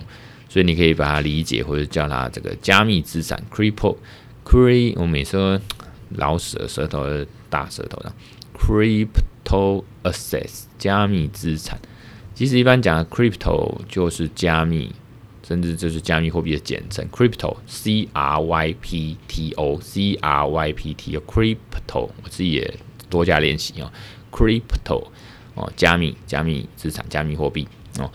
[0.50, 3.96] 所以你可以把它理解或者叫它这个加密资产 crypto
[4.48, 5.60] Cry，我每次说
[6.16, 8.10] 老舌舌头的大舌头的
[8.56, 11.78] crypto assets 加密资产，
[12.34, 14.90] 其实一般讲的 crypto 就是加密。
[15.46, 22.74] 甚至就是加密货币的简称，crypto，c r y p t o，c r y p t o，crypto，我自己也
[23.08, 23.90] 多加练习哦
[24.30, 25.06] ，crypto，
[25.54, 27.66] 哦，加密加密资产，加密货币
[27.98, 28.12] 哦。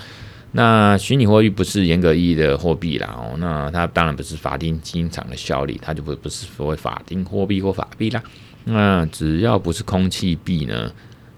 [0.56, 8.24] 那虚拟货币不是严格意义的货币啦哦，那它当然不是法定经常的效力，它就不不是所谓法定货币或法币啦。
[8.64, 10.92] 那只要不是空气币呢？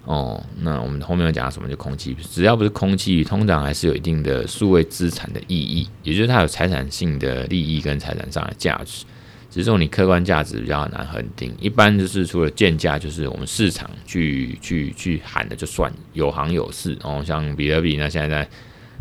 [0.03, 1.67] 哦，那我们后面要讲什么？
[1.67, 9.05] 就空气币，只要不是空气，通常还是有一定的数位资产的意义，也就是它有财产性的利益跟财产上的价值。
[9.49, 11.55] 只是说你客观价值比较难恒定。
[11.59, 17.23] 一般就是除了鉴价，就是我们市场去去去喊的就算有行有市哦。
[17.25, 18.49] 像比特币，那现在在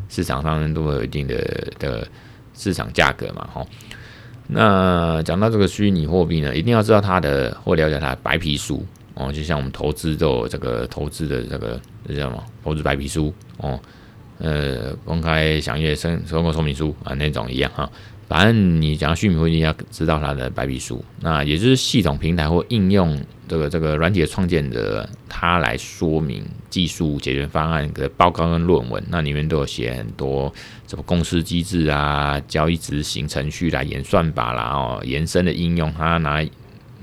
[0.08, 1.36] 市场上都会有一定的
[1.78, 2.06] 的
[2.54, 3.66] 市场价格嘛，哈。
[4.46, 9.32] 那讲到这个虚拟货币呢，一定要知道它的或了解它的白皮书哦。
[9.32, 12.44] 就像我们投资都有这个投资的这个这叫什么？
[12.62, 13.80] 投资白皮书哦。
[14.38, 17.88] 呃，公开详阅申收购说明书啊，那种一样哈。
[18.28, 30.52] 反正你讲虚拟货币，要知道它的白皮书，那也就是系统平台或应用这个这个软体的创建者，他来说明技术解决方案的报告跟论文，那里面都有写很多
[30.86, 36.44] 什么公司机制啊、交易执行程序啦、演算法啦、哦延伸的应用，他拿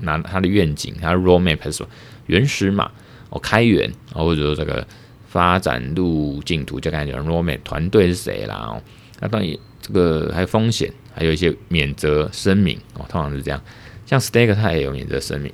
[0.00, 1.88] 拿他的愿景，他 roadmap 是什么
[2.26, 2.90] 原始码
[3.30, 4.86] 哦开源，或者说这个。
[5.32, 8.82] 发展路径图就看讲 roadmap 团队是谁啦哦，
[9.18, 13.60] 那当然这个还有风险，还有一些免责声明哦，通常是这样。
[14.06, 15.52] 像 Stake 它也有免责声明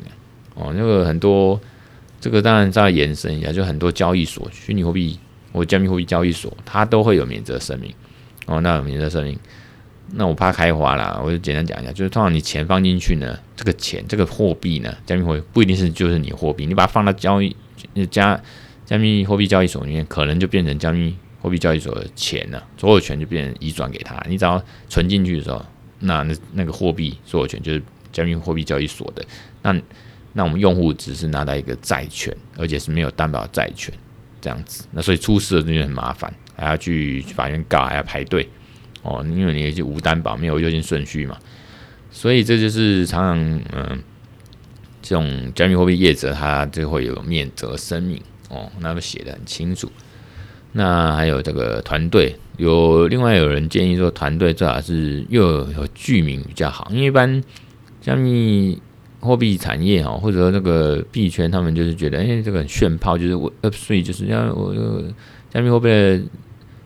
[0.55, 1.61] 哦，那个很多
[2.21, 5.19] 这个当然再延伸一下，就很多交易所虚拟货币
[5.53, 7.93] 或加密货币交易所，它都会有免责声明
[8.47, 8.61] 哦。
[8.61, 9.39] 那免责声明，
[10.13, 17.57] 那我怕开花啦，我就简单讲一下，就是通常你钱放进去呢，这个钱这个货币呢，加密货币不一定是就是你货币，你把它放到交易
[18.11, 18.41] 加。
[18.85, 21.15] 加密货币交易所里面可能就变成加密
[21.49, 24.23] 货币交易所的钱呢，所有权就变成移转给他。
[24.29, 25.65] 你只要存进去的时候，
[26.01, 27.83] 那那那个货币所有权就是
[28.13, 29.25] 加密货币交易所的。
[29.63, 29.75] 那
[30.35, 33.95] 那我们用户只是拿到一个债权，而且是没有担保债权
[34.43, 34.85] 这样子。
[34.93, 38.47] 那所以出事了就很麻烦，还要去法院告，还要排队
[39.01, 41.39] 哦，因为你也就无担保，没有优先顺序嘛。
[42.11, 44.03] 所以这就是常常嗯，
[45.01, 48.23] 这种加密货币业者他就会有免责声明。
[48.51, 49.91] 哦，那个写的很清楚。
[50.73, 57.43] 那还有这个团队，有另外有人建议说，团队最好是又有，有具名比较好，因为一般
[58.01, 58.81] 加密
[59.21, 65.05] 货币产业哈，或者说那个币圈，他们就是觉得，哎、这个很炫炮，就是我呃，所以就是要我这个
[65.51, 65.89] 加密货币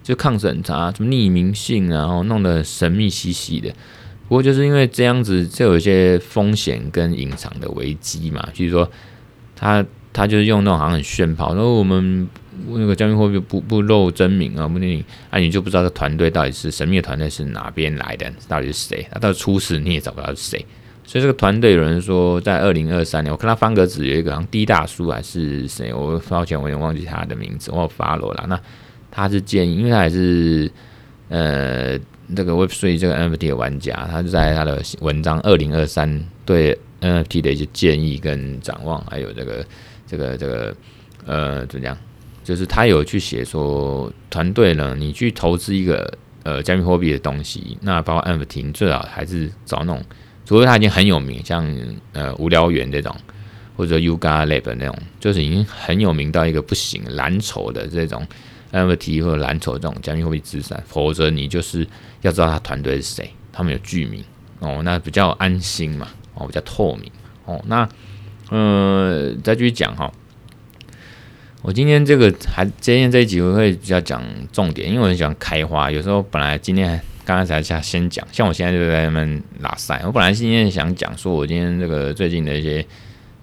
[0.02, 3.68] 就抗审查，什么匿名性，然后弄得神秘兮兮的。
[4.28, 8.88] 不过就是因为这样子，就有一些风险跟隐藏的危机嘛，就是说
[9.56, 9.84] 他。
[10.14, 12.28] 他就是用那种好像很炫炮，然后我们
[12.68, 19.06] 那个加密货币不不露真名啊，不你啊，你就不知道这团队到底是神秘的团队是哪边来的，到底是谁？
[19.10, 20.66] 他到出事你也找不到是谁。
[21.04, 28.44] 所以这个团队有人说，在二零二三年，我看他方格子有一个好像 D 大叔还是谁，我抱歉，我有点忘记他的名字，我 follow 了。
[28.48, 28.60] 那
[29.10, 30.70] 他是建议，因为他也是
[31.28, 31.98] 呃
[32.36, 39.64] 这个 Web3 这个 NFT 的玩家，他就在他的文章二零二三对 NFT 的一些建议跟展望，还有这个。
[40.04, 40.76] 这个这个
[41.24, 41.96] 呃，怎么讲？
[42.42, 50.02] 就是他有去写说，团队呢，你去投资一个呃加密货币的东西，那包括 NFT，你最好还是找那种，
[50.44, 51.64] 除非他已经很有名，像
[52.12, 53.14] 呃无聊猿这种，
[53.76, 58.26] 或者 Yuga Lab 那种，就是已经很有名到一个不行蓝筹的这种
[58.72, 61.86] NFT 或者蓝筹这种加密货币资产，否则你就是
[62.22, 64.24] 要知道他团队是谁，他们有剧名
[64.58, 67.10] 哦，那比较安心嘛，哦，比较透明
[67.44, 67.88] 哦，那。
[68.50, 70.12] 呃，再继续讲哈。
[71.62, 74.22] 我今天这个还今天这一集我会比较讲
[74.52, 75.90] 重点，因为我很喜欢开花。
[75.90, 80.02] 有时候本来今天刚刚才想先讲，像我现在就在那边拉塞。
[80.04, 82.84] 我本来今天想讲说，我今天这个最近的一些。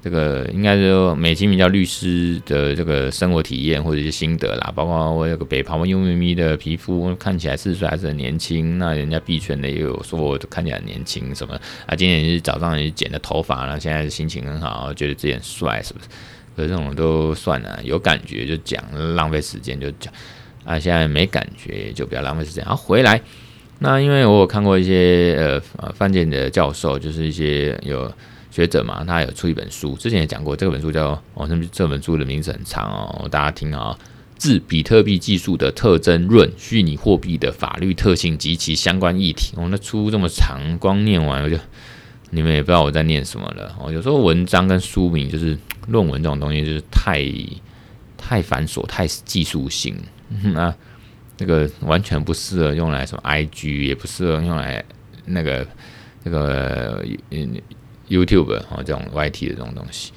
[0.01, 11.53] 这个应该是说美其名叫律师的这个生活体验或者一些心得啦，包括我有个北跑幽咪咪的皮肤看起来四十岁还是很年轻，那人家币圈的也有说我看起来很年轻什么
[11.85, 16.05] 啊，今天也是早上也剪了头发，然后现在心情很好，觉得自己很帅，是不是？
[16.59, 18.83] 可是这种都算了，有感觉就讲，
[19.15, 20.13] 浪费时间就讲
[20.65, 22.61] 啊，现在没感觉就不要浪费时间。
[22.65, 23.21] 然后回来，
[23.79, 28.11] 那因为我有看过一些呃犯贱的教授，就是一些有。
[28.51, 33.95] 学者嘛，他有出一本书，之前也讲过，这本书叫哦，这这本书的名字很长哦，大家听啊，
[34.37, 39.53] 自比特币技术的特征论：虚拟货币的法律特性及其相关议题。
[39.55, 41.57] 哦，那出这么长，光念完我就
[42.31, 43.75] 你们也不知道我在念什么了。
[43.79, 47.23] 哦，有时候文章跟书名就是论文这种东西，就是太
[48.17, 49.95] 太繁琐、太技术性，
[50.53, 50.73] 那
[51.39, 54.83] 那个完全不适合用来什么 IG，也不适合用来
[55.25, 55.67] 那个
[56.23, 57.61] 那个嗯。
[58.09, 60.11] YouTube 哦，这种 YT 的这种东西，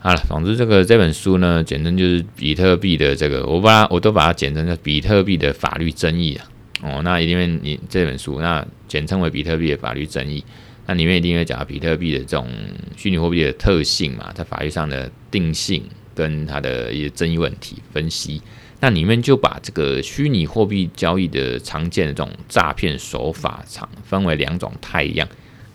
[0.00, 6.44] 好了，总之这个这本书呢，简称就是比特币的这个，我把它我都把它简称叫比特币的法律争议啊。
[6.82, 10.44] 哦，那因为你这本书，那简称为比特币的法律争议，
[10.88, 12.48] 那里面一定会讲比特币的这种
[12.96, 18.40] 虚拟货币的特性嘛，在法律上的定性跟它的一些争议问题分析。
[18.80, 25.28] 那里面就把这个虚拟货币交易的常见的这种诈骗手法，常分为两种态样。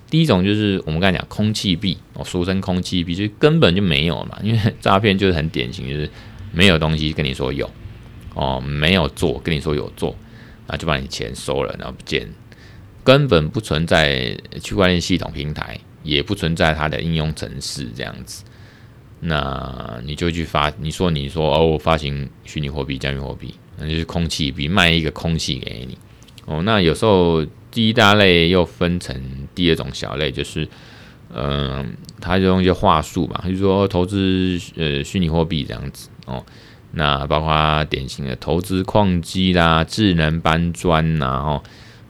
[0.09, 6.09] 第一种就是我们刚才讲空气币哦，俗称空气币，就根本就没有嘛，因为诈骗就是很典型，就是
[6.51, 7.69] 没有东西跟你说有
[8.33, 10.15] 哦，没有做跟你说有做，
[10.67, 12.27] 那就把你钱收了，然后不见，
[13.03, 18.43] 根本不存在区块链系统平台，也不存在它的应用程式这样子。
[19.19, 25.97] 那你就去发，你说你说哦，我发行虚拟货币、加密货币，那就是空气币，卖一个空气给你
[26.45, 26.61] 哦。
[26.63, 29.15] 那有时候第一大类又分成
[29.55, 30.67] 第二种小类，就是
[31.33, 36.43] 嗯、他就用一些话术嘛，就是说投资呃虚拟货币这样子哦。
[36.91, 41.63] 那包括典型的投资矿机啦、智能搬砖呐，哦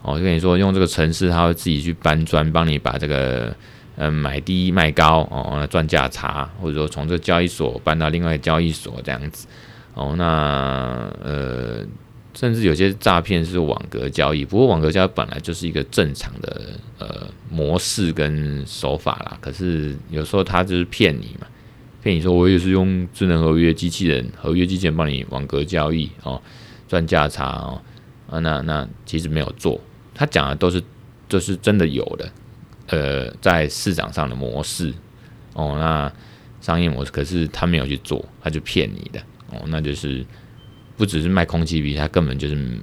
[0.04, 3.52] 哦，就跟你说用这个程式，他会自己去搬砖，帮你把这个。
[3.96, 9.46] 嗯，买低卖高哦，赚价差，或者说从这交易所搬到另外交易所这样子
[9.94, 10.16] 哦。
[10.18, 11.86] 那呃，
[12.34, 19.38] 甚至有些诈骗是网格交易，不过网格交易本来就是一个正常的呃模式跟手法啦。
[19.40, 21.46] 可是有时候他就是骗你嘛，
[22.02, 26.42] 骗你说我也是用智能合约机器人，合约机器人帮你网格交易哦，
[26.88, 27.80] 赚价差哦。
[28.28, 29.80] 啊，那那其实没有做，
[30.14, 30.82] 他讲的都是、
[31.28, 32.30] 就是真的有的。
[32.88, 34.92] 呃，在市场上的模式
[35.54, 36.12] 哦，那
[36.60, 39.18] 商业模式，可是他没有去做，他就骗你的
[39.50, 40.22] 哦，那就是
[40.94, 42.78] 不只是卖空气币，他根本就是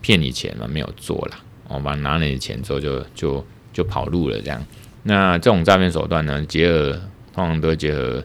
[0.00, 4.64] 骗你钱嘛，没有做啦，哦，把拿你的钱之后就就就跑路了这样。
[5.02, 6.92] 那这种诈骗手段呢，结合
[7.34, 8.22] 通常都结合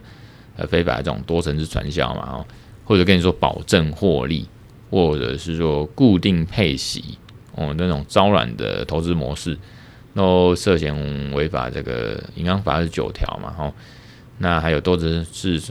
[0.56, 2.46] 呃非法这种多层次传销嘛，哦，
[2.84, 4.48] 或者跟你说保证获利，
[4.90, 7.18] 或者是说固定配息
[7.56, 9.58] 哦，那种招揽的投资模式。
[10.14, 10.96] 都涉嫌
[11.34, 13.70] 违法，这个银行法二十九条嘛，吼，
[14.38, 15.62] 那还有多层次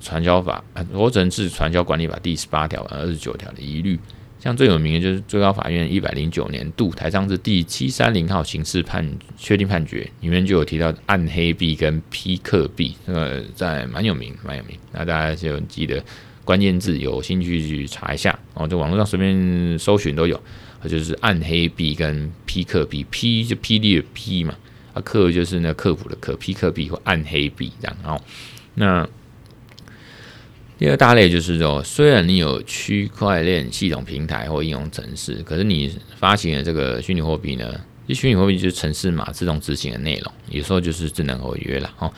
[0.00, 0.60] 传销法，
[0.92, 3.96] 多层次传销管理法第十八条、二十九条的疑虑，
[4.40, 9.08] 像最有名的就是最高法院一百零九年度台上字第七三零号刑事判
[9.38, 10.10] 确定判决。
[10.20, 16.02] 里面就有提到暗黑币跟匹克币，这个在蛮有名，蛮有名，那大家就记得
[16.44, 20.42] 关键字，有兴趣去查一下，哦，在网络上随便搜寻都有。
[20.84, 24.54] 就是暗黑币跟匹克币，P 就霹雳的 P 嘛，
[24.92, 27.96] 啊克就是那个科普的克，匹克币或暗黑币这样。
[28.04, 28.20] 哦，
[28.74, 29.08] 那
[30.78, 41.90] 第二大类就是说，虽然你有区块链系统平台或应用程式，可是你发行的这个虚拟货币呢，这虚拟货币就是程式码自动执行的内容，有时候就是智能合约了。
[41.98, 42.12] 哦，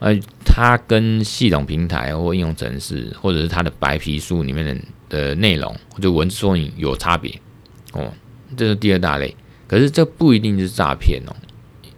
[0.00, 4.76] 呃，它跟系统平台或应用程式，或者是它的白皮书里面的
[5.08, 7.40] 的内容，就文字说明有差别。
[7.98, 8.12] 哦，
[8.56, 9.34] 这是第二大类，
[9.66, 11.34] 可是这不一定是诈骗哦，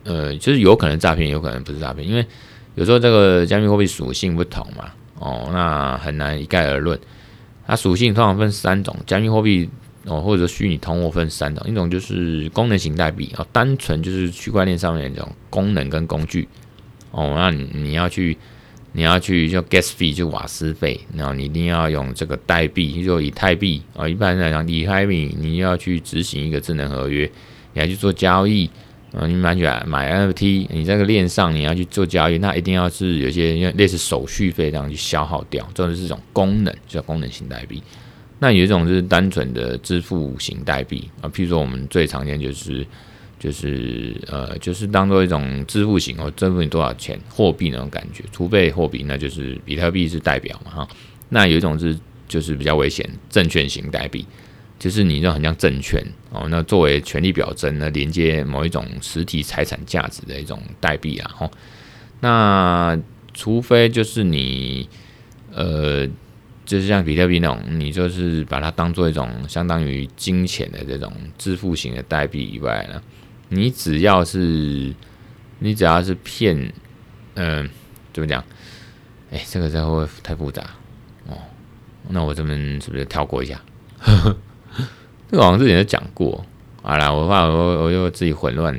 [0.05, 2.27] 呃，就是有可能诈骗，有可能不是诈骗，因为
[2.75, 6.99] 有时候这个加密货币属性不同嘛，哦，那很难一概而论。
[7.67, 9.69] 它属性通常分三种，加密货币
[10.07, 16.49] 哦，或者虚拟通货分三种，一种就是功能型代币哦，单纯就是区块链上面的这种功能跟工具
[17.11, 18.37] 哦，那你你要去。
[18.93, 24.09] 你要去就 gas fee 就瓦斯费，然后你一定要用这个代币，就以太币啊。
[24.09, 27.31] 一般来讲，以太币你要去执行一个智能合约，
[27.73, 28.69] 你要去做交易
[29.13, 29.27] 啊。
[29.27, 37.83] 你买起来买 NFT，你这个链上你要去做交易，那一定要是有些类似手续费这样去消耗掉，这就是这种功能，叫功能型代币。
[38.39, 42.87] 那有一种是单纯的支付型代币啊，譬如说我们最常见就是。
[43.41, 50.89] 就是呃，就是当做一种支付型哦，支付你多少钱货币那种感觉，储备货币那就是比特币是代表嘛哈。
[51.31, 51.99] 那有一种是
[52.29, 54.27] 就是比较危险，证券型代币，
[54.79, 61.51] 就是你这种很像证券哦，那作为权利表征呢，连接某一种实体财产价值的一种代币啊哈。
[62.21, 63.01] 那
[63.33, 64.87] 除非就是你
[65.55, 66.07] 呃，
[66.67, 73.01] 就是像比特币那种，你就是把它当做一种相当于金钱的这种支付型的代币以外呢。
[73.51, 74.95] 你只要是，
[75.59, 76.73] 你只要是骗，
[77.35, 77.69] 嗯，
[78.13, 78.43] 怎么讲？
[79.33, 80.63] 哎、这个这会太复杂
[81.29, 81.37] 哦。
[82.09, 83.61] 那我这边是不是跳过一下？
[85.31, 86.45] 这个好像之前就讲过。
[86.83, 88.77] 好啦，我怕我我又自己混乱。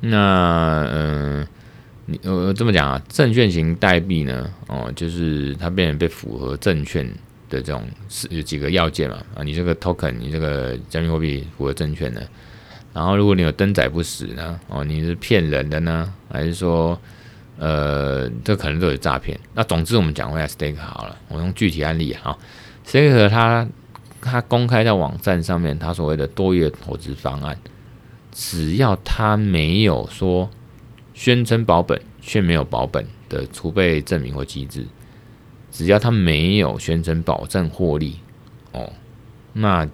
[0.00, 1.46] 那嗯，
[2.06, 7.06] 你我这么讲啊，证券型代币呢，哦，就是它变成被符合证券
[7.48, 9.18] 的这种是有几个要件嘛？
[9.34, 12.26] 啊，你这个 token，你这个加密货币符合证券的。
[12.96, 14.58] 然后，如果你有登载不死呢？
[14.68, 16.98] 哦，你是骗人的呢，还是说，
[17.58, 19.38] 呃，这可能都有诈骗？
[19.52, 22.38] 那总之，我们讲回来 Stake 好了，我用具体案例哈。
[22.86, 23.68] ，Stake 他
[24.22, 27.58] 他公开在网站上面，他所谓的多月投资方案，
[28.32, 30.48] 只要他没有说
[31.12, 34.86] 宣称保本却没有保本的储备证明或机制，
[35.70, 38.20] 只要他没有宣称保证获利，
[38.72, 38.90] 哦，
[39.52, 39.86] 那。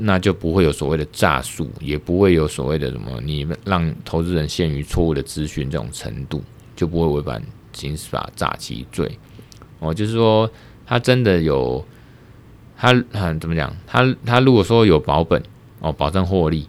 [0.00, 6.42] 那就不会有所谓的诈术，也不会有所谓的什么你们让投资人陷于错误的资讯这种程度，
[6.76, 7.42] 就不会违反
[7.72, 9.10] 刑事法诈欺罪。
[9.80, 10.48] 哦，就是说
[10.86, 11.84] 他真的有
[12.76, 13.74] 他很怎么讲？
[13.86, 15.42] 他他如果说有保本
[15.80, 16.68] 哦，保证获利，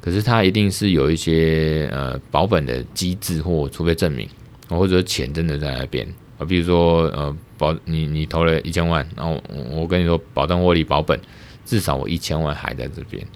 [0.00, 4.28] 可是他一定是有一些呃保本的机制或除非证明，
[4.68, 6.06] 或者说钱真的在那边
[6.38, 11.18] 啊，比如说呃保你你投了一千万，然后我跟你说保证获利保本。
[11.64, 13.26] 至少我一千万还在这边，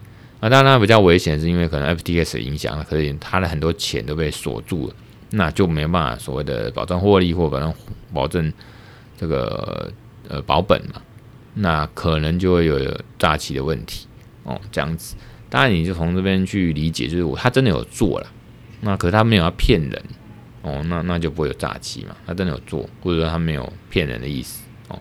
[0.40, 4.94] 啊，当然比较危险，是因为可能 FTX 的影响，可以他的很多钱都被锁住了，
[5.30, 7.74] 那就没办法所谓的保证获利或保证
[8.12, 8.52] 保证
[9.16, 9.90] 这个
[10.28, 11.00] 呃保本嘛，
[11.54, 14.06] 那可能就会有诈欺的问题
[14.44, 15.16] 哦，这样子，
[15.50, 18.26] 当然你就从这边去理解，就是我他真的有做了，
[18.82, 20.04] 那可是他没有要骗人
[20.62, 25.00] 哦，那那就不会有诈欺嘛，他真的有做，或者说他没有骗人的意思哦。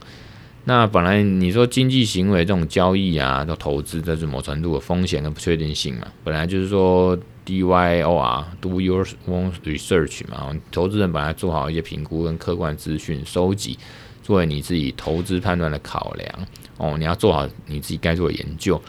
[0.67, 6.05] 那本来你说经济行为这种交易啊，都投资，这是某程度的风险跟不确定性嘛。
[6.25, 10.53] 本来就是说 D Y O R，Do your own research 嘛。
[10.69, 13.79] 投资人本来做好一些评估跟客观资讯收集，
[14.21, 16.97] 作为你自己投资判断的考量哦。
[16.97, 18.81] 你要做好你自己该做的研究。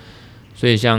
[0.56, 0.98] 所以像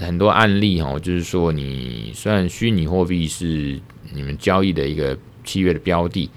[0.00, 3.80] 很多案例哈，就是说你虽然虚拟货币是
[4.12, 6.30] 你们交易的一个契约的标的。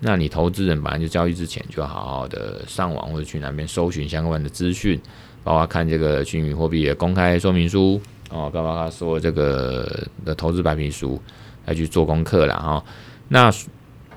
[0.00, 5.00] 那你投资人本来就交易之前就好好的上网或者去那边搜寻相关的资讯，
[5.42, 11.20] 包括看这个虚拟货币的公开说明书哦，包括他说这个的投资白皮书，
[11.64, 12.84] 来去做功课了哈。
[13.28, 13.50] 那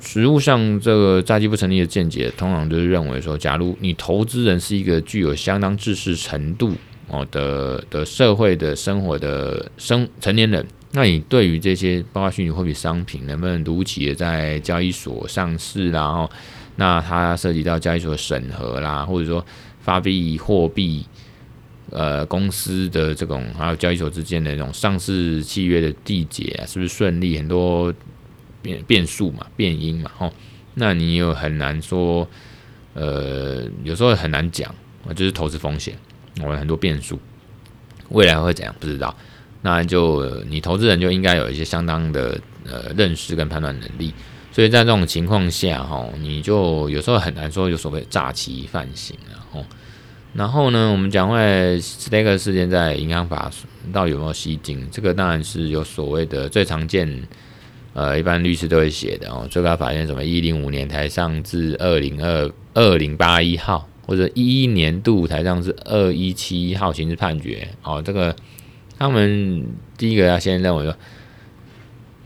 [0.02, 6.74] 实务上这个诈欺不成立的见解，通常就是认为说，假如你投资人是一个具有相当知识程度
[7.08, 10.66] 哦的的社会的生活的生成年人。
[10.92, 15.92] 那你对于这些包括虚拟货币商品能不能如期的在交易所上市？
[15.92, 16.30] 然后，
[16.78, 19.46] 那它涉及到交易所的审核啦，或者说
[19.82, 21.06] 发币货币
[21.92, 27.38] 呃公司的这种，还有交易所之间的那种上市契约的缔结，是不是顺利？
[27.38, 27.94] 很多
[28.64, 30.34] 变变数嘛，变因嘛，吼，
[30.74, 32.28] 那你又很难说，
[32.96, 34.74] 呃，有时候很难讲，
[35.16, 35.96] 就是投资风险，
[36.44, 37.20] 我很多变数，
[38.10, 39.16] 未来会怎样不知道。
[39.62, 44.14] 那就你投资人就应该有一些相当的呃认识跟判断能力，
[44.54, 49.66] 所以在这种情况下哈，你就有时候很难说有所谓诈欺犯行啊吼。
[50.34, 53.52] 然后呢，我们讲回来 Staker 事件在银行法
[53.92, 54.88] 到有没有吸金？
[54.90, 57.28] 这个当然是有所谓的最常见，
[57.94, 59.46] 呃，一般律师都会写的哦。
[59.52, 68.34] 最高法院什么一零五年台上至二零二二零八一号，或者一一年度台上至二一七一号刑事判决哦，这个。
[69.00, 69.66] 他们
[69.98, 70.94] 第一个要先认为说，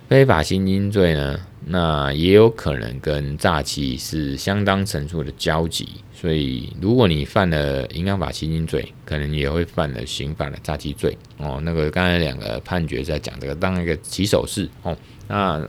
[0.10, 11.62] 非法吸金罪呢，那也有可能跟诈欺是相当程度的交集，所以如果你犯了银行法行经罪，可能也会犯了刑法的诈欺罪哦。
[11.64, 14.98] 那个刚才两个判决在讲这个当一个起手式哦。
[15.28, 15.66] 那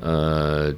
[0.00, 0.74] 呃，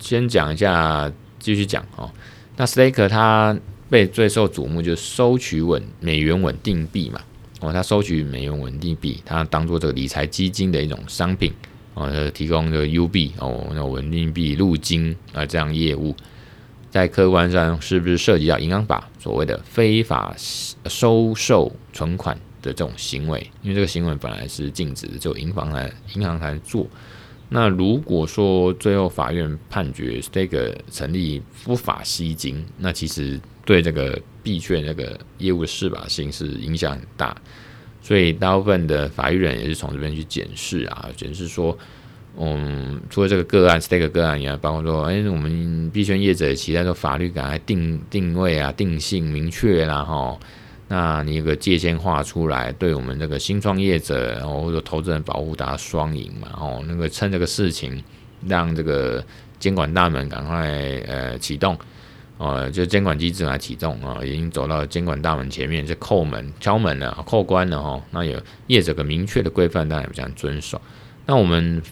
[0.00, 2.10] 先讲一下，继续讲哦。
[2.56, 3.56] 那 Staker 他
[3.88, 7.20] 被最受瞩目就是收取稳美元稳定币嘛。
[7.60, 11.52] 哦，他收取美元稳定币，他当做这个理财基金的一种商品，
[11.94, 16.14] 哦，提供这个 U 币哦，那稳定币入金啊这样业务，
[16.90, 20.34] 在客观上是不是涉及到银行法所谓的非法
[20.86, 23.50] 收受存款的这种行为？
[23.62, 26.86] 因为这个行为本来是禁止的，只有银行才银行才做。
[27.48, 34.18] 那如果说最后法院判决这个成立不法吸金，那其实对这个。
[34.46, 37.36] 币券那个业务的适法性是影响很大，
[38.00, 41.76] 所以大部分的法律人也是从这边去检视啊，检视说，
[42.38, 50.38] 嗯，除了这个个案 stake 个案以外，包括说，哎、我们币圈业者期待说法律赶快定定位啊，定性明确啦，哈，
[50.86, 58.00] 那你有个界限画出来，对我们这个新创业者，然后或者投资人保护达到双赢嘛，哦，那个趁这个事情，
[58.46, 59.26] 让这个
[59.58, 60.70] 监管大门赶快
[61.08, 61.76] 呃启动。
[62.38, 67.98] 哦，就监管机制来启动啊，已经走到监管大门前面，就叩门、敲门了、扣关了哈。
[68.10, 70.78] 那有业者个明确的规范，当然这样遵守。
[71.24, 71.82] 那我们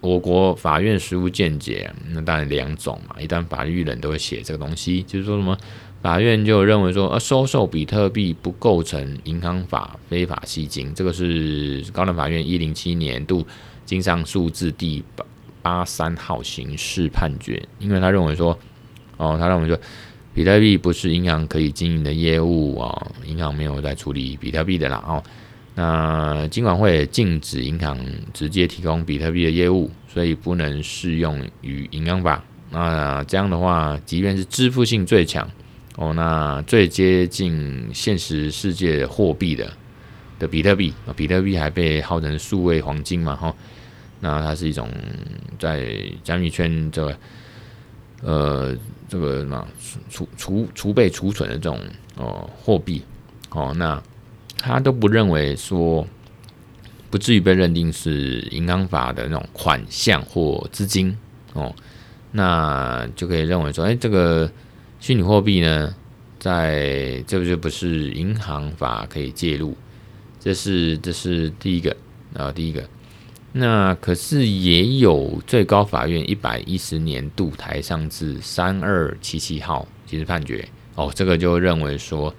[0.00, 3.20] 我国法院实务见解，那当然两种嘛。
[3.20, 5.58] 一旦法律人都会写这个东西，就是说什么
[6.00, 13.44] 法院就认为说，呃，收受比特币不构成银行法非法吸金，这个是高等法院一零七年度
[13.84, 15.26] 经上数字第八
[15.60, 18.56] 八三号刑事判决，因为他认为说。
[19.16, 19.78] 哦，他认为说，
[20.34, 25.02] 比特币不是银行可以经营的业务啊、哦，银行没有在处理比特币的啦。
[25.06, 25.22] 哦，
[25.74, 27.98] 那金管会禁止银行
[28.32, 32.42] 直接提供比特币的业务，所以不能适用于银行法。
[32.70, 35.48] 那这样的话，即便是支付性最强，
[35.96, 39.72] 哦，那最接近现实世界货币的
[40.40, 43.54] 的比特币，比特币还被号称数位黄金嘛，哈，
[44.18, 44.88] 那它是一种
[45.58, 45.88] 在
[46.24, 47.16] 加密圈这个
[48.22, 48.76] 呃
[49.14, 49.64] 这个什么
[50.10, 51.78] 储储储备储存的这种
[52.16, 53.00] 哦货币
[53.50, 54.02] 哦，那
[54.58, 56.04] 他都不认为说
[57.10, 61.16] 不至于被认定是银行法的那种款项或资金
[61.52, 61.72] 哦，
[62.32, 64.50] 那就可以认为说，哎，这个
[64.98, 65.94] 虚拟货币呢，
[66.40, 69.76] 在这个就不是银行法可以介入。
[70.40, 71.96] 这是这是第一个
[72.34, 72.82] 啊，第一个。
[73.56, 82.34] 那可是也有最高法院一百一十年度台上字三二七七号刑事判决哦，这个就认为说，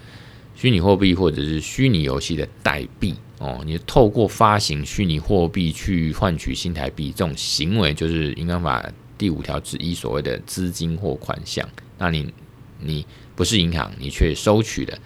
[0.56, 8.86] 虚拟货币或者是虚拟游戏的代币哦，你透过发行虚拟货币去换取新台币这种行为，就是银行法
[9.18, 11.66] 第五条之一所谓的资金或款项。
[11.98, 12.34] 那你
[12.82, 13.06] 你
[13.38, 15.00] 不是银行，你却收取的。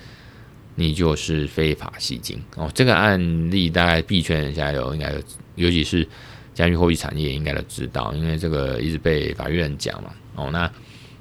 [0.76, 5.22] 你就是非法吸金哦，这个案例大概币圈人现在有应该有，
[5.60, 6.08] 尤其是
[6.54, 10.10] 加密货币产业应该都知道，因为这个一直被法院讲嘛。
[10.36, 10.72] 哦，那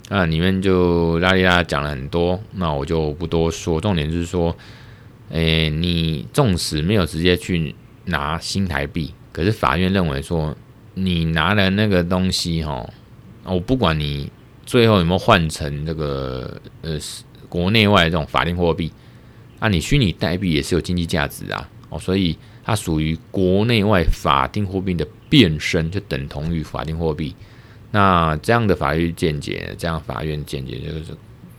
[0.08, 3.80] 那里面就拉里拉讲了很多，那我就不多说。
[3.80, 4.56] 重点就是说，
[5.30, 7.74] 诶，你纵使没有直接去
[8.06, 10.56] 拿新台币，可是法院认为说，
[10.94, 12.88] 你拿了那个东西哈，
[13.44, 14.30] 我不管你
[14.64, 16.98] 最后有没有换成这个呃
[17.48, 18.92] 国内外这种法定货币。
[19.58, 22.38] 啊，你虚拟代币也是有经济价值啊，哦，所以
[22.68, 27.34] 它属于国内外法定货币的变身，就等同于法定货币。
[27.90, 31.16] 那这样的法律见解，这样法院见解就是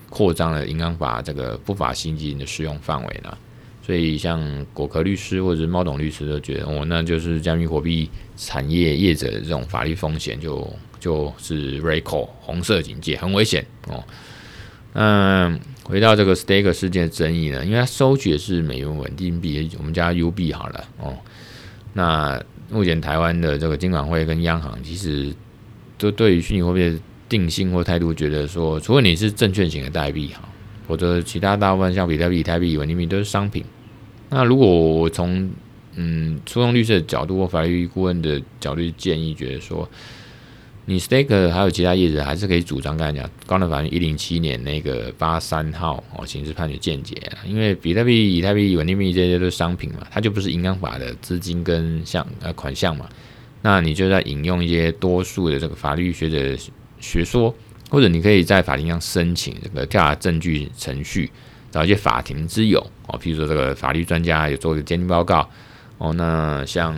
[0.07, 3.36] 扩张了银行法这个不法吸金的适用范围了。
[3.84, 4.39] 所以像
[4.72, 8.07] 果壳律师或者是猫董律师都觉得，哦，那就是加密货币
[8.38, 14.03] 产业业者的这种法律风险就就是 recall 红色警戒，很危险哦。
[14.93, 15.60] 嗯。
[15.89, 21.17] 回到这个 stake 事件的争议呢，因为它收取的是美元稳定币，我们叫 UB 好了哦。
[21.93, 25.33] 那目前台湾的这个金管会跟央行其实
[25.97, 30.47] 都对于虚拟货币的定性或态度，觉得说，除非你是证券型的代币哈，
[30.87, 33.65] 或者其他大部分像比特币、以太币、稳定币都是商品。
[34.29, 35.49] 那如果我从
[35.95, 39.89] 嗯诉讼律师的角度或法律顾问的角度建议，觉得说。
[40.89, 47.15] 你 Staker 还有其他业者还是可以主张，刚才讲高等法院一零七年那个八三号哦刑事判决见解，
[47.45, 53.07] 因为比特币、以太币、稳定币这些都是商品嘛，它就不是银行法的资金跟项呃款项嘛，
[53.61, 56.59] 那你就在引用一些多数的这个法律学者
[56.99, 57.53] 学说，
[57.91, 61.29] 或者你可以在法庭上申请这个调查证据程序，
[61.69, 65.47] 找一些法庭之友哦，譬如说这个法律专家有做一个鉴定报告
[65.99, 66.97] 哦，那像。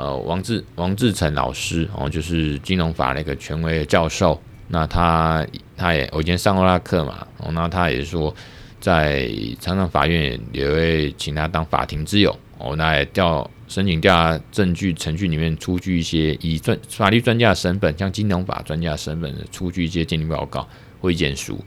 [0.00, 4.40] 呃，王志王志成老师哦，就是金融法那个权威的教授。
[4.68, 5.46] 那他
[5.76, 8.34] 他也我以前上过他课嘛，哦，那他也说，
[8.80, 9.30] 在
[9.60, 20.66] 常常法院也会请他当法庭之友哦，那也调申请调查证据程序里面出具一些以专法律专家的身份，像金融法专家的身份出具一些鉴定报告
[21.02, 21.62] 会见书。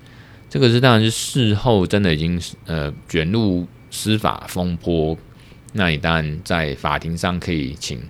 [0.50, 5.16] 这个是当然是事后真的已经呃卷入司法风波，
[5.74, 8.02] 那你当然在法庭上可以请。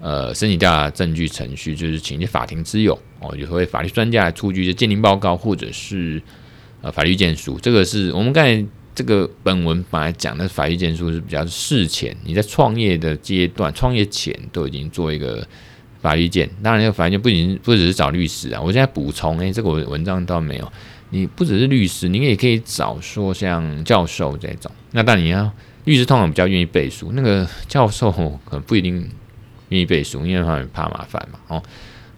[0.00, 6.22] 呃，申请调查证据程序就是请一些法庭之友哦，有时候法律专家来出具一些鉴定报告，或者是
[6.80, 7.58] 呃法律意见书。
[7.60, 15.46] 这个是我们刚才这个本文本来讲的法律意见书是比较事前，你在创业的阶段，创业前都已经做一个
[16.00, 16.48] 法律意见。
[16.62, 20.72] 当然，这个法律意见不仅不只是找律师啊，我现在补充，诶、这个文章倒没有，
[21.10, 24.72] 你不只是律师，你也可以找说像教授这种。
[24.92, 25.52] 那当然你要
[25.84, 29.06] 律师通常比较愿意背书，那个教授可能不一定。
[29.70, 31.40] 愿意背书，因为他们怕麻烦嘛。
[31.48, 31.62] 哦，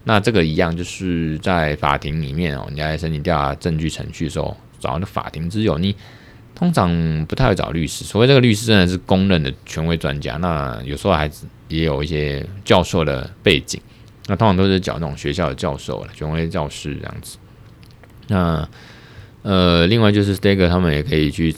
[0.04, 5.94] 那这个一样，就是在法庭里面哦，你在申请调查证据程序的时候，找那法庭之友，你
[6.54, 10.36] 通常不太会找律师，所谓这个律师真的是公认的权威专家。
[10.36, 11.30] 那有时候还
[11.68, 13.80] 也有一些教授的背景，
[14.26, 17.38] 那通常都是找那种学校的教授了，权威教师这样子。
[18.28, 18.68] 那
[19.42, 21.54] 呃，另外就是 Stager 他们也可以去。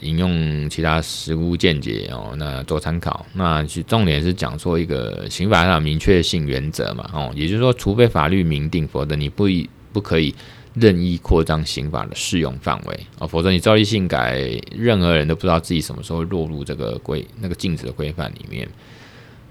[0.00, 3.24] 引用其他实务见解哦，那做参考。
[3.32, 9.46] 那其重点是讲说一个刑法上的明确性原则嘛，哦，也就是说，除非法律明定，否则你不
[9.92, 10.34] 不可以
[10.74, 14.38] 任意扩张刑法的适用范围哦，否则你照例性改，
[14.76, 18.68] 任何人都不知道自己什么时候落入这个规那个禁止的规范里面。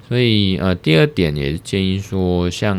[0.08, 2.78] 所以呃，第二点也是建议说，像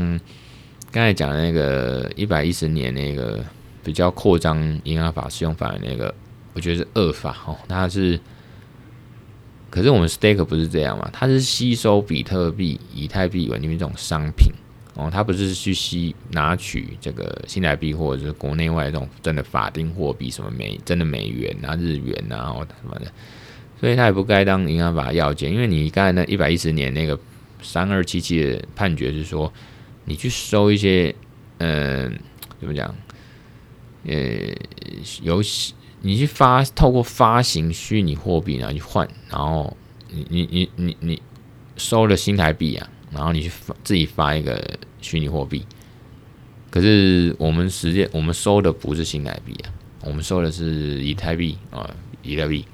[0.92, 3.44] 刚才讲的那个一百一十年那个
[3.82, 6.14] 比较扩张银行法适用范围那个。
[6.56, 8.18] 我觉得是恶法哦，它是，
[9.68, 11.06] 可是我们 stake 不是这样嘛？
[11.12, 14.50] 它是吸收比特币、以太币、稳定币这种商品
[14.94, 23.12] 哦，它不是去吸拿取这个新台币或者是国内外这种真的法定货币，什么美真的美元啊、日元啊，或什么的，
[23.78, 27.18] 所以他也不该当银行法要件，因为你刚才那一百一十年那个
[27.60, 29.52] 三二七七的判决是说，
[30.06, 31.14] 你去收一些，
[31.58, 32.12] 嗯、呃，
[32.60, 32.94] 怎么讲？
[34.08, 34.14] 呃，
[35.20, 39.76] 游戏你去发透过发行虚拟货币然后去换，然后
[40.08, 41.22] 你你你你你
[41.76, 44.62] 收了新台币啊，然后你去发自己发一个
[45.00, 45.64] 虚拟货币，
[46.70, 49.72] 可是我们实际我们收的不是新台币啊，
[50.04, 51.88] 我们收的是以太币啊，
[52.22, 52.64] 以太币。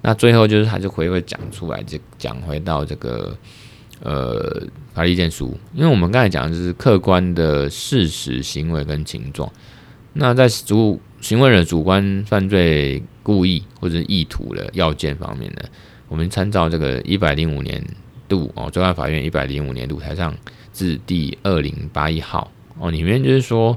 [0.00, 3.36] 那最后就是他就回会讲出来，就讲回到这个
[4.00, 4.62] 呃
[4.94, 9.50] 法律意见书，因为我们刚才讲的就是客观的事实、行为跟情状。
[10.12, 15.62] 那在主行为人主观犯罪故意或者意图的要件方面呢，
[16.08, 17.84] 我们参照这个一百零五年
[18.28, 20.34] 度哦，最高法院一百零五年度台上
[20.72, 23.76] 字第二零八一号哦，里面就是说，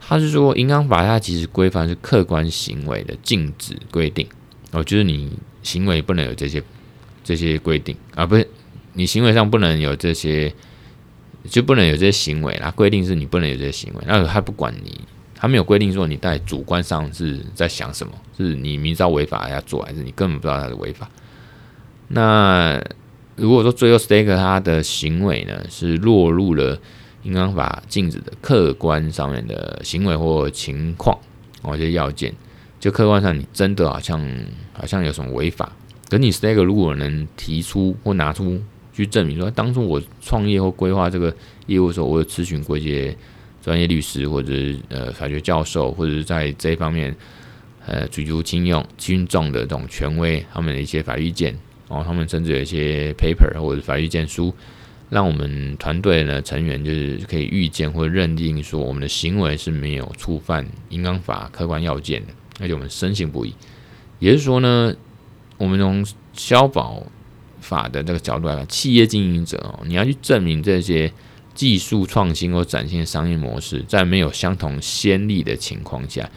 [0.00, 4.26] 他是说银行法它其实规范是客观行为的禁止规定。
[4.70, 5.32] 哦，就是你
[5.62, 6.62] 行为不能有这些
[7.22, 8.48] 这些规定啊，不是
[8.94, 10.52] 你行为上不能有这些，
[11.44, 12.70] 就不能有这些行为啦。
[12.70, 15.00] 规定是你不能有这些行为，那他不管你，
[15.42, 21.10] 他没有规定说你在主观上是在想什么，是你明知道违法要做，还是你根本不知道他是违法。
[22.06, 22.80] 那
[23.34, 26.78] 如果说最后 Staker 他的行为呢，是落入了
[27.24, 31.18] 银行法禁止的客观上面的行为或情况，
[31.62, 32.32] 哦，这些要件。
[32.78, 34.24] 就客观上，你真的好像
[34.72, 35.72] 好像有什么违法，
[36.08, 38.62] 可你 stake 如果能提出或拿出
[38.92, 41.34] 去证明说，当初我创业或规划这个
[41.66, 43.16] 业务的时候，我有咨询过一些
[43.62, 47.14] 专业律师或者是呃法学教授，或者是在这一方面
[47.86, 51.56] 呃举足轻用轻重的这种权威，他们的一些法律意见，
[51.88, 54.52] 然后他们甚至有一些 paper 或者法律意见书，
[55.08, 62.32] 让我们团队呢成员就是可以预见或者认定说，我们的行为是没有触犯银行法客观要件的。
[62.60, 63.54] 而且我们深信不疑，
[64.18, 64.94] 也就是说呢，
[65.56, 67.02] 我们从消保
[67.60, 71.10] 法的这个角度来看，企业经营者哦，你要去证明这些
[71.54, 76.30] 技术创新或崭新的商业模式，在没有相同先例的情况下，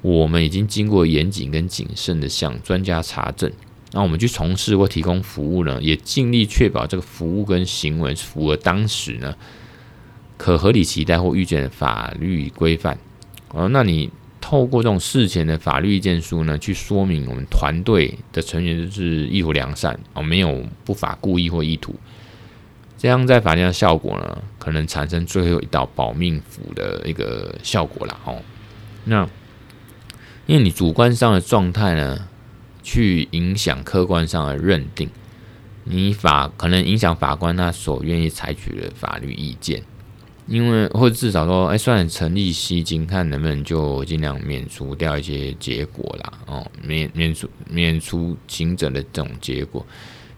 [0.00, 3.50] 我们已经经过严谨跟谨慎的向专家查证，
[3.92, 9.34] 那我们去从事或提供服务呢，也尽力确保这个服务跟行为符合当时呢
[10.36, 12.98] 可合理期待或预见的法律规范
[13.50, 14.10] 哦，那你。
[14.44, 21.94] 透过这种事前的法律意见书呢，去说明我们团队的成员就是意图良善哦，没有不法故意或意图，
[23.02, 28.40] 这样在法庭的效果呢，可能产生最后一道保命符的一个效果啦哦。
[29.06, 29.28] 那
[30.46, 32.28] 因为你主观上的状态呢，
[32.80, 35.10] 去影响客观上的认定，
[35.82, 39.82] 你法可能影响法官他所愿意采取的法律意见。
[40.46, 49.84] 因为或者至少说，哎，算成立吸金，看能不能就尽量免除掉一些结果啦，哦，免免除免除行者的这种结果。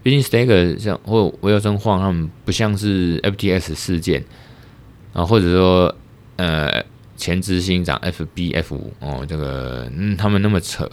[0.05, 4.23] 毕竟 Staker 像或威尔森晃他们不像是 FTX 事件
[5.13, 5.95] 啊，或者说
[6.35, 6.85] 呃
[7.17, 10.87] 前执行长 FBF 哦，这个嗯他们那么扯。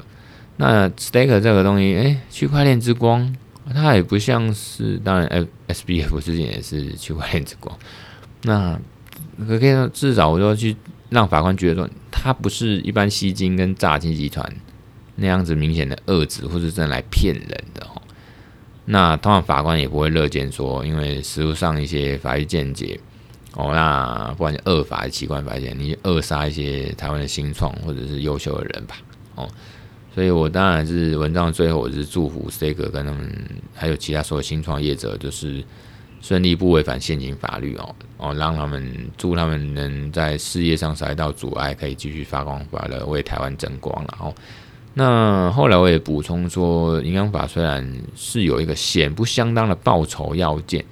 [0.56, 3.36] 那 Staker 这个东西，哎，区块链之光，
[3.74, 7.78] 它也不像是，当然 F SBF 事件也是区块链之光，
[8.44, 8.80] 那。
[9.46, 10.76] 可可以说，至少我就去
[11.10, 14.46] 让法官觉得说，他不是一般吸金跟诈金集团
[15.16, 17.86] 那样子明显的恶质或者真的来骗人的。
[18.84, 22.98] 那通常法官也不会乐见说，因为实务上一些法律见解
[23.54, 28.96] 哦，那不管是恶法还是奇怪法律，你扼杀一些台湾的新创或者是优秀的人吧
[29.34, 29.48] 哦。
[30.14, 33.32] 所以我当然是文章最后，我是祝福 Staker 跟他们
[33.74, 35.62] 还有其他所有新创业者，就是。
[36.24, 44.32] 顺利不违反现行法律哦哦，让他们祝他们能在事业上少一道阻碍，可以继续发光发热，为台湾争光了哦。
[44.94, 50.84] 那后来我也补充说，银行法虽然是有一个显不相当的报酬要件，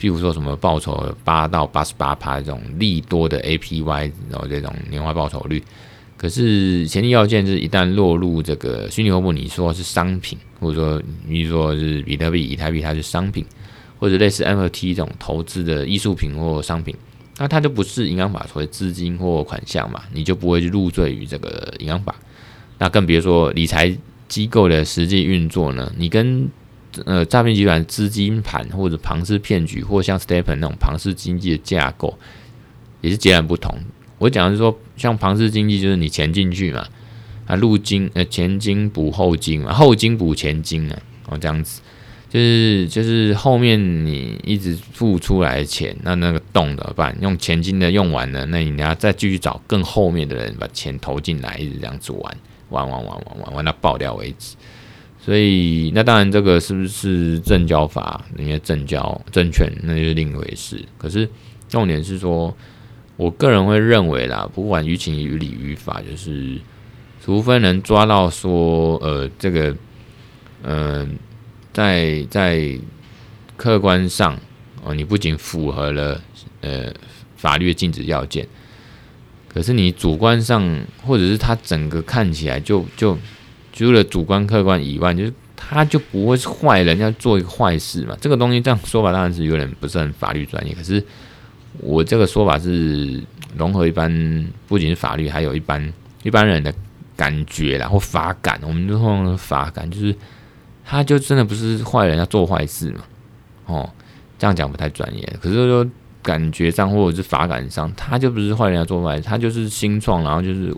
[0.00, 5.62] 譬如说什么报酬八到八十八趴这种利多的 APY，然后这种年化报酬率，
[6.16, 13.44] 可是前提要件是一旦落入这个虚拟货币，你说是商品，或者说你说是比特币、以太币，它是商品。
[14.00, 16.92] 或者类似 NFT 这种投资的艺术品或商品，
[17.38, 22.12] 那它就不是银行法所谓资金或款项嘛，你就不会去入罪于这个银行法。
[22.82, 25.92] 那更别说理财机构的实际运作呢？
[25.96, 26.50] 你跟
[27.04, 32.18] 呃诈骗集团资金盘或者庞氏骗局，或像 Stepen 那种庞氏经济的架构，
[33.00, 33.72] 也是截然不同。
[34.18, 36.84] 我讲的是说，像庞氏经济就是你钱进去嘛，
[37.46, 41.80] 啊入金呃前金补后金嘛，后金补前金啊，哦这样子。
[42.28, 47.16] 就是就是后面你一直付出来的钱，那那个洞怎么办？
[47.20, 52.36] 用前金的用完了，那你要再继续找更后面的人把钱投进来，一直这样子玩，
[52.72, 54.56] 玩玩玩玩玩玩到爆掉为止。
[55.24, 60.84] 所以那当然这个是不是证交法，人家证交证券那就是另一回事。
[60.98, 61.28] 可是
[61.68, 62.52] 重点是说，
[63.16, 66.58] 我个人会认为啦，不管于情于理于法，就是
[67.24, 69.76] 除非能抓到说，呃，这个，
[70.64, 71.16] 嗯、
[71.72, 72.76] 在在
[73.56, 74.36] 客观上
[74.82, 76.20] 哦，你不仅符合了
[76.62, 76.92] 呃
[77.36, 78.44] 法律的禁止要件，
[79.54, 80.62] 可是你主观上
[81.04, 83.16] 或者是他整个看起来就就
[83.72, 88.16] 除了主观客观以外，就是他就不会是坏人要做一个坏事嘛。
[88.20, 91.04] 这个东西这样说法当然是有点不是很法律专业，可是。
[91.78, 93.18] 我这个说法是
[93.56, 95.90] 融合一般，不仅是法律，还有一般
[96.22, 96.72] 一般人的
[97.16, 98.60] 感觉啦，或法感。
[98.62, 100.14] 我们就说法感，就是
[100.84, 103.00] 他就真的不是坏人要做坏事嘛？
[103.64, 103.90] 哦，
[104.38, 105.36] 这样讲不太专业。
[105.40, 105.86] 可是说
[106.22, 110.74] 感觉上或者是法感上，他就不是坏人要做坏事，他就是新创，然后就是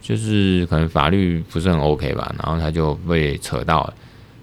[0.00, 3.94] 就是可能法律不是很 OK 吧，然后他就被扯到了，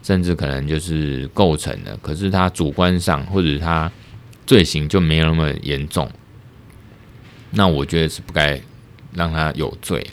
[0.01, 1.97] 甚至可能就是构成了。
[2.01, 3.91] 可是他主观上或者他。
[4.47, 6.09] 罪行就没有那么严重，
[7.51, 8.57] 那我觉得是不该
[9.11, 10.07] 让他有罪。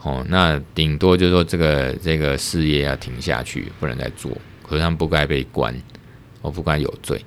[0.00, 4.32] 哦，那顶多就是说这个这个事业要停下去，不能再做。
[4.66, 5.78] 可是他不该被关，
[6.40, 7.22] 我不该有罪。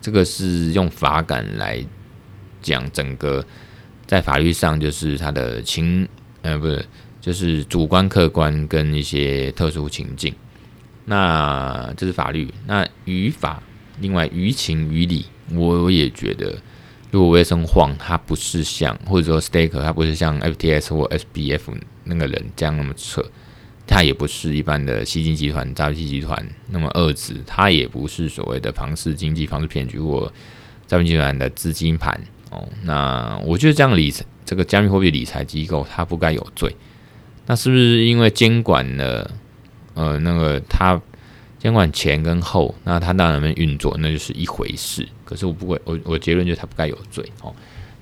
[0.00, 1.84] 这个是用法感来
[2.62, 3.44] 讲，整个
[4.06, 6.08] 在法律上就是他的情，
[6.42, 6.86] 呃，不是，
[7.20, 10.34] 就是主观、客观跟一些特殊情境。
[11.04, 12.52] 那这是法律。
[12.66, 13.62] 那于法，
[14.00, 15.26] 另外于情于理。
[15.54, 16.54] 我也觉得，
[17.10, 21.60] 如果 Wilson Huang 他不是像，或者说 Staker 他不是像 FTS 或 SBF
[22.04, 23.24] 那个人这样那么扯，
[23.88, 30.32] 他也不是一般的吸金集团、诈骗集团那么二子，他也不是所谓的庞氏经济、庞氏骗局或
[30.86, 32.20] 诈骗集团的资金盘
[32.50, 32.68] 哦。
[32.84, 36.76] 那我觉得这样理财，这个加密货币理财机构他不该有罪。
[37.46, 39.30] 那是不是因为监管了？
[39.94, 41.00] 呃，那个他。
[41.60, 45.04] 监管前跟后，那他当然能运作，那就是一回事。
[45.24, 47.52] 可是我不会，我我结论就是他不该有罪哦。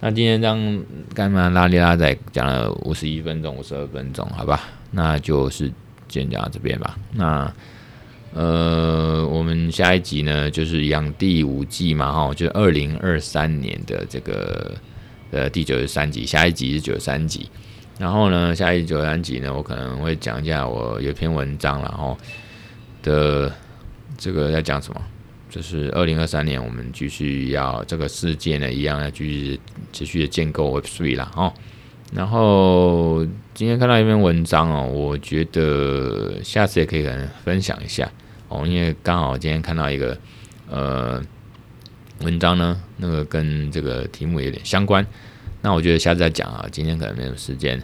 [0.01, 0.85] 那今天这样
[1.15, 4.61] 干嘛拉里拉仔讲了五十一分钟、五十二分钟，好吧？
[4.91, 5.73] 那就是
[6.09, 6.99] 先讲到这边吧。
[7.13, 7.53] 那
[8.33, 14.75] 呃，我们下一集呢，就是养第五季嘛，哈，就二零二三年的这个
[15.31, 17.49] 呃第九十三集，下一集是九十三集。
[17.99, 22.17] 然后呢，下一集九十三集呢，我可能会讲一下我有篇文章，然后。
[23.03, 23.53] 的
[24.19, 25.01] 这个在讲什么？
[25.57, 31.51] 就是二零二三年，我们继续要这个世界呢，一样要继续持续的建构 Web3 啦哦。
[32.13, 38.07] 然后今天看到一篇文章哦，我觉得下次也可以跟分享一下
[38.51, 40.19] 哦，因为刚好今天看到一个
[40.69, 41.23] 呃
[42.21, 45.07] 文章呢，那个跟这个题目有点相关，
[45.63, 47.83] 那我觉得下次再讲啊，今天可能没有时间。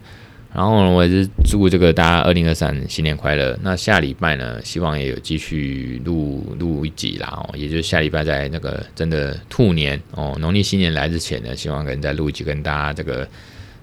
[0.54, 3.58] 然后呢，我也是祝这个大家二零二三新年快乐。
[3.62, 13.26] 那下礼拜呢，希望也有继续录录一集啦哦，也就是下礼拜在那个真的兔年哦，农历新年来之前呢，希望可能再录一集跟大家这个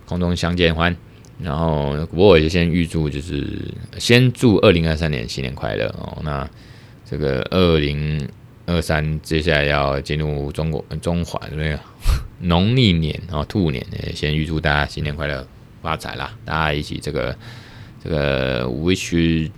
[0.05, 0.95] 空中相见欢。
[1.41, 3.47] 然后不过我也先预祝，就是
[3.97, 6.19] 先祝二零二三年新年快乐哦。
[6.23, 6.47] 那
[7.09, 8.29] 这个二零
[8.67, 11.79] 二三接下来要进入中国中华这个
[12.41, 15.47] 农历年哦，兔年也先预祝大家新年快乐。
[15.81, 16.31] 发财啦！
[16.45, 17.35] 大家一起这个
[18.03, 19.49] 这个 wish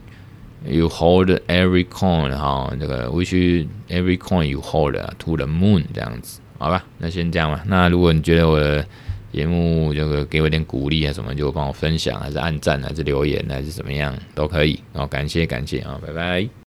[0.65, 6.83] you hold every coin 哈，这个 wish you every coin you hold to the moon 这样子，好吧？
[6.99, 7.63] 那先这样吧。
[7.65, 8.85] 那如果你觉得我的
[9.31, 14.79] 节目这个给我点鼓励啊什么，就帮我分享，还是按赞，还是留言，还是怎么样都可以。
[14.93, 16.60] 好，感谢感谢啊，拜拜。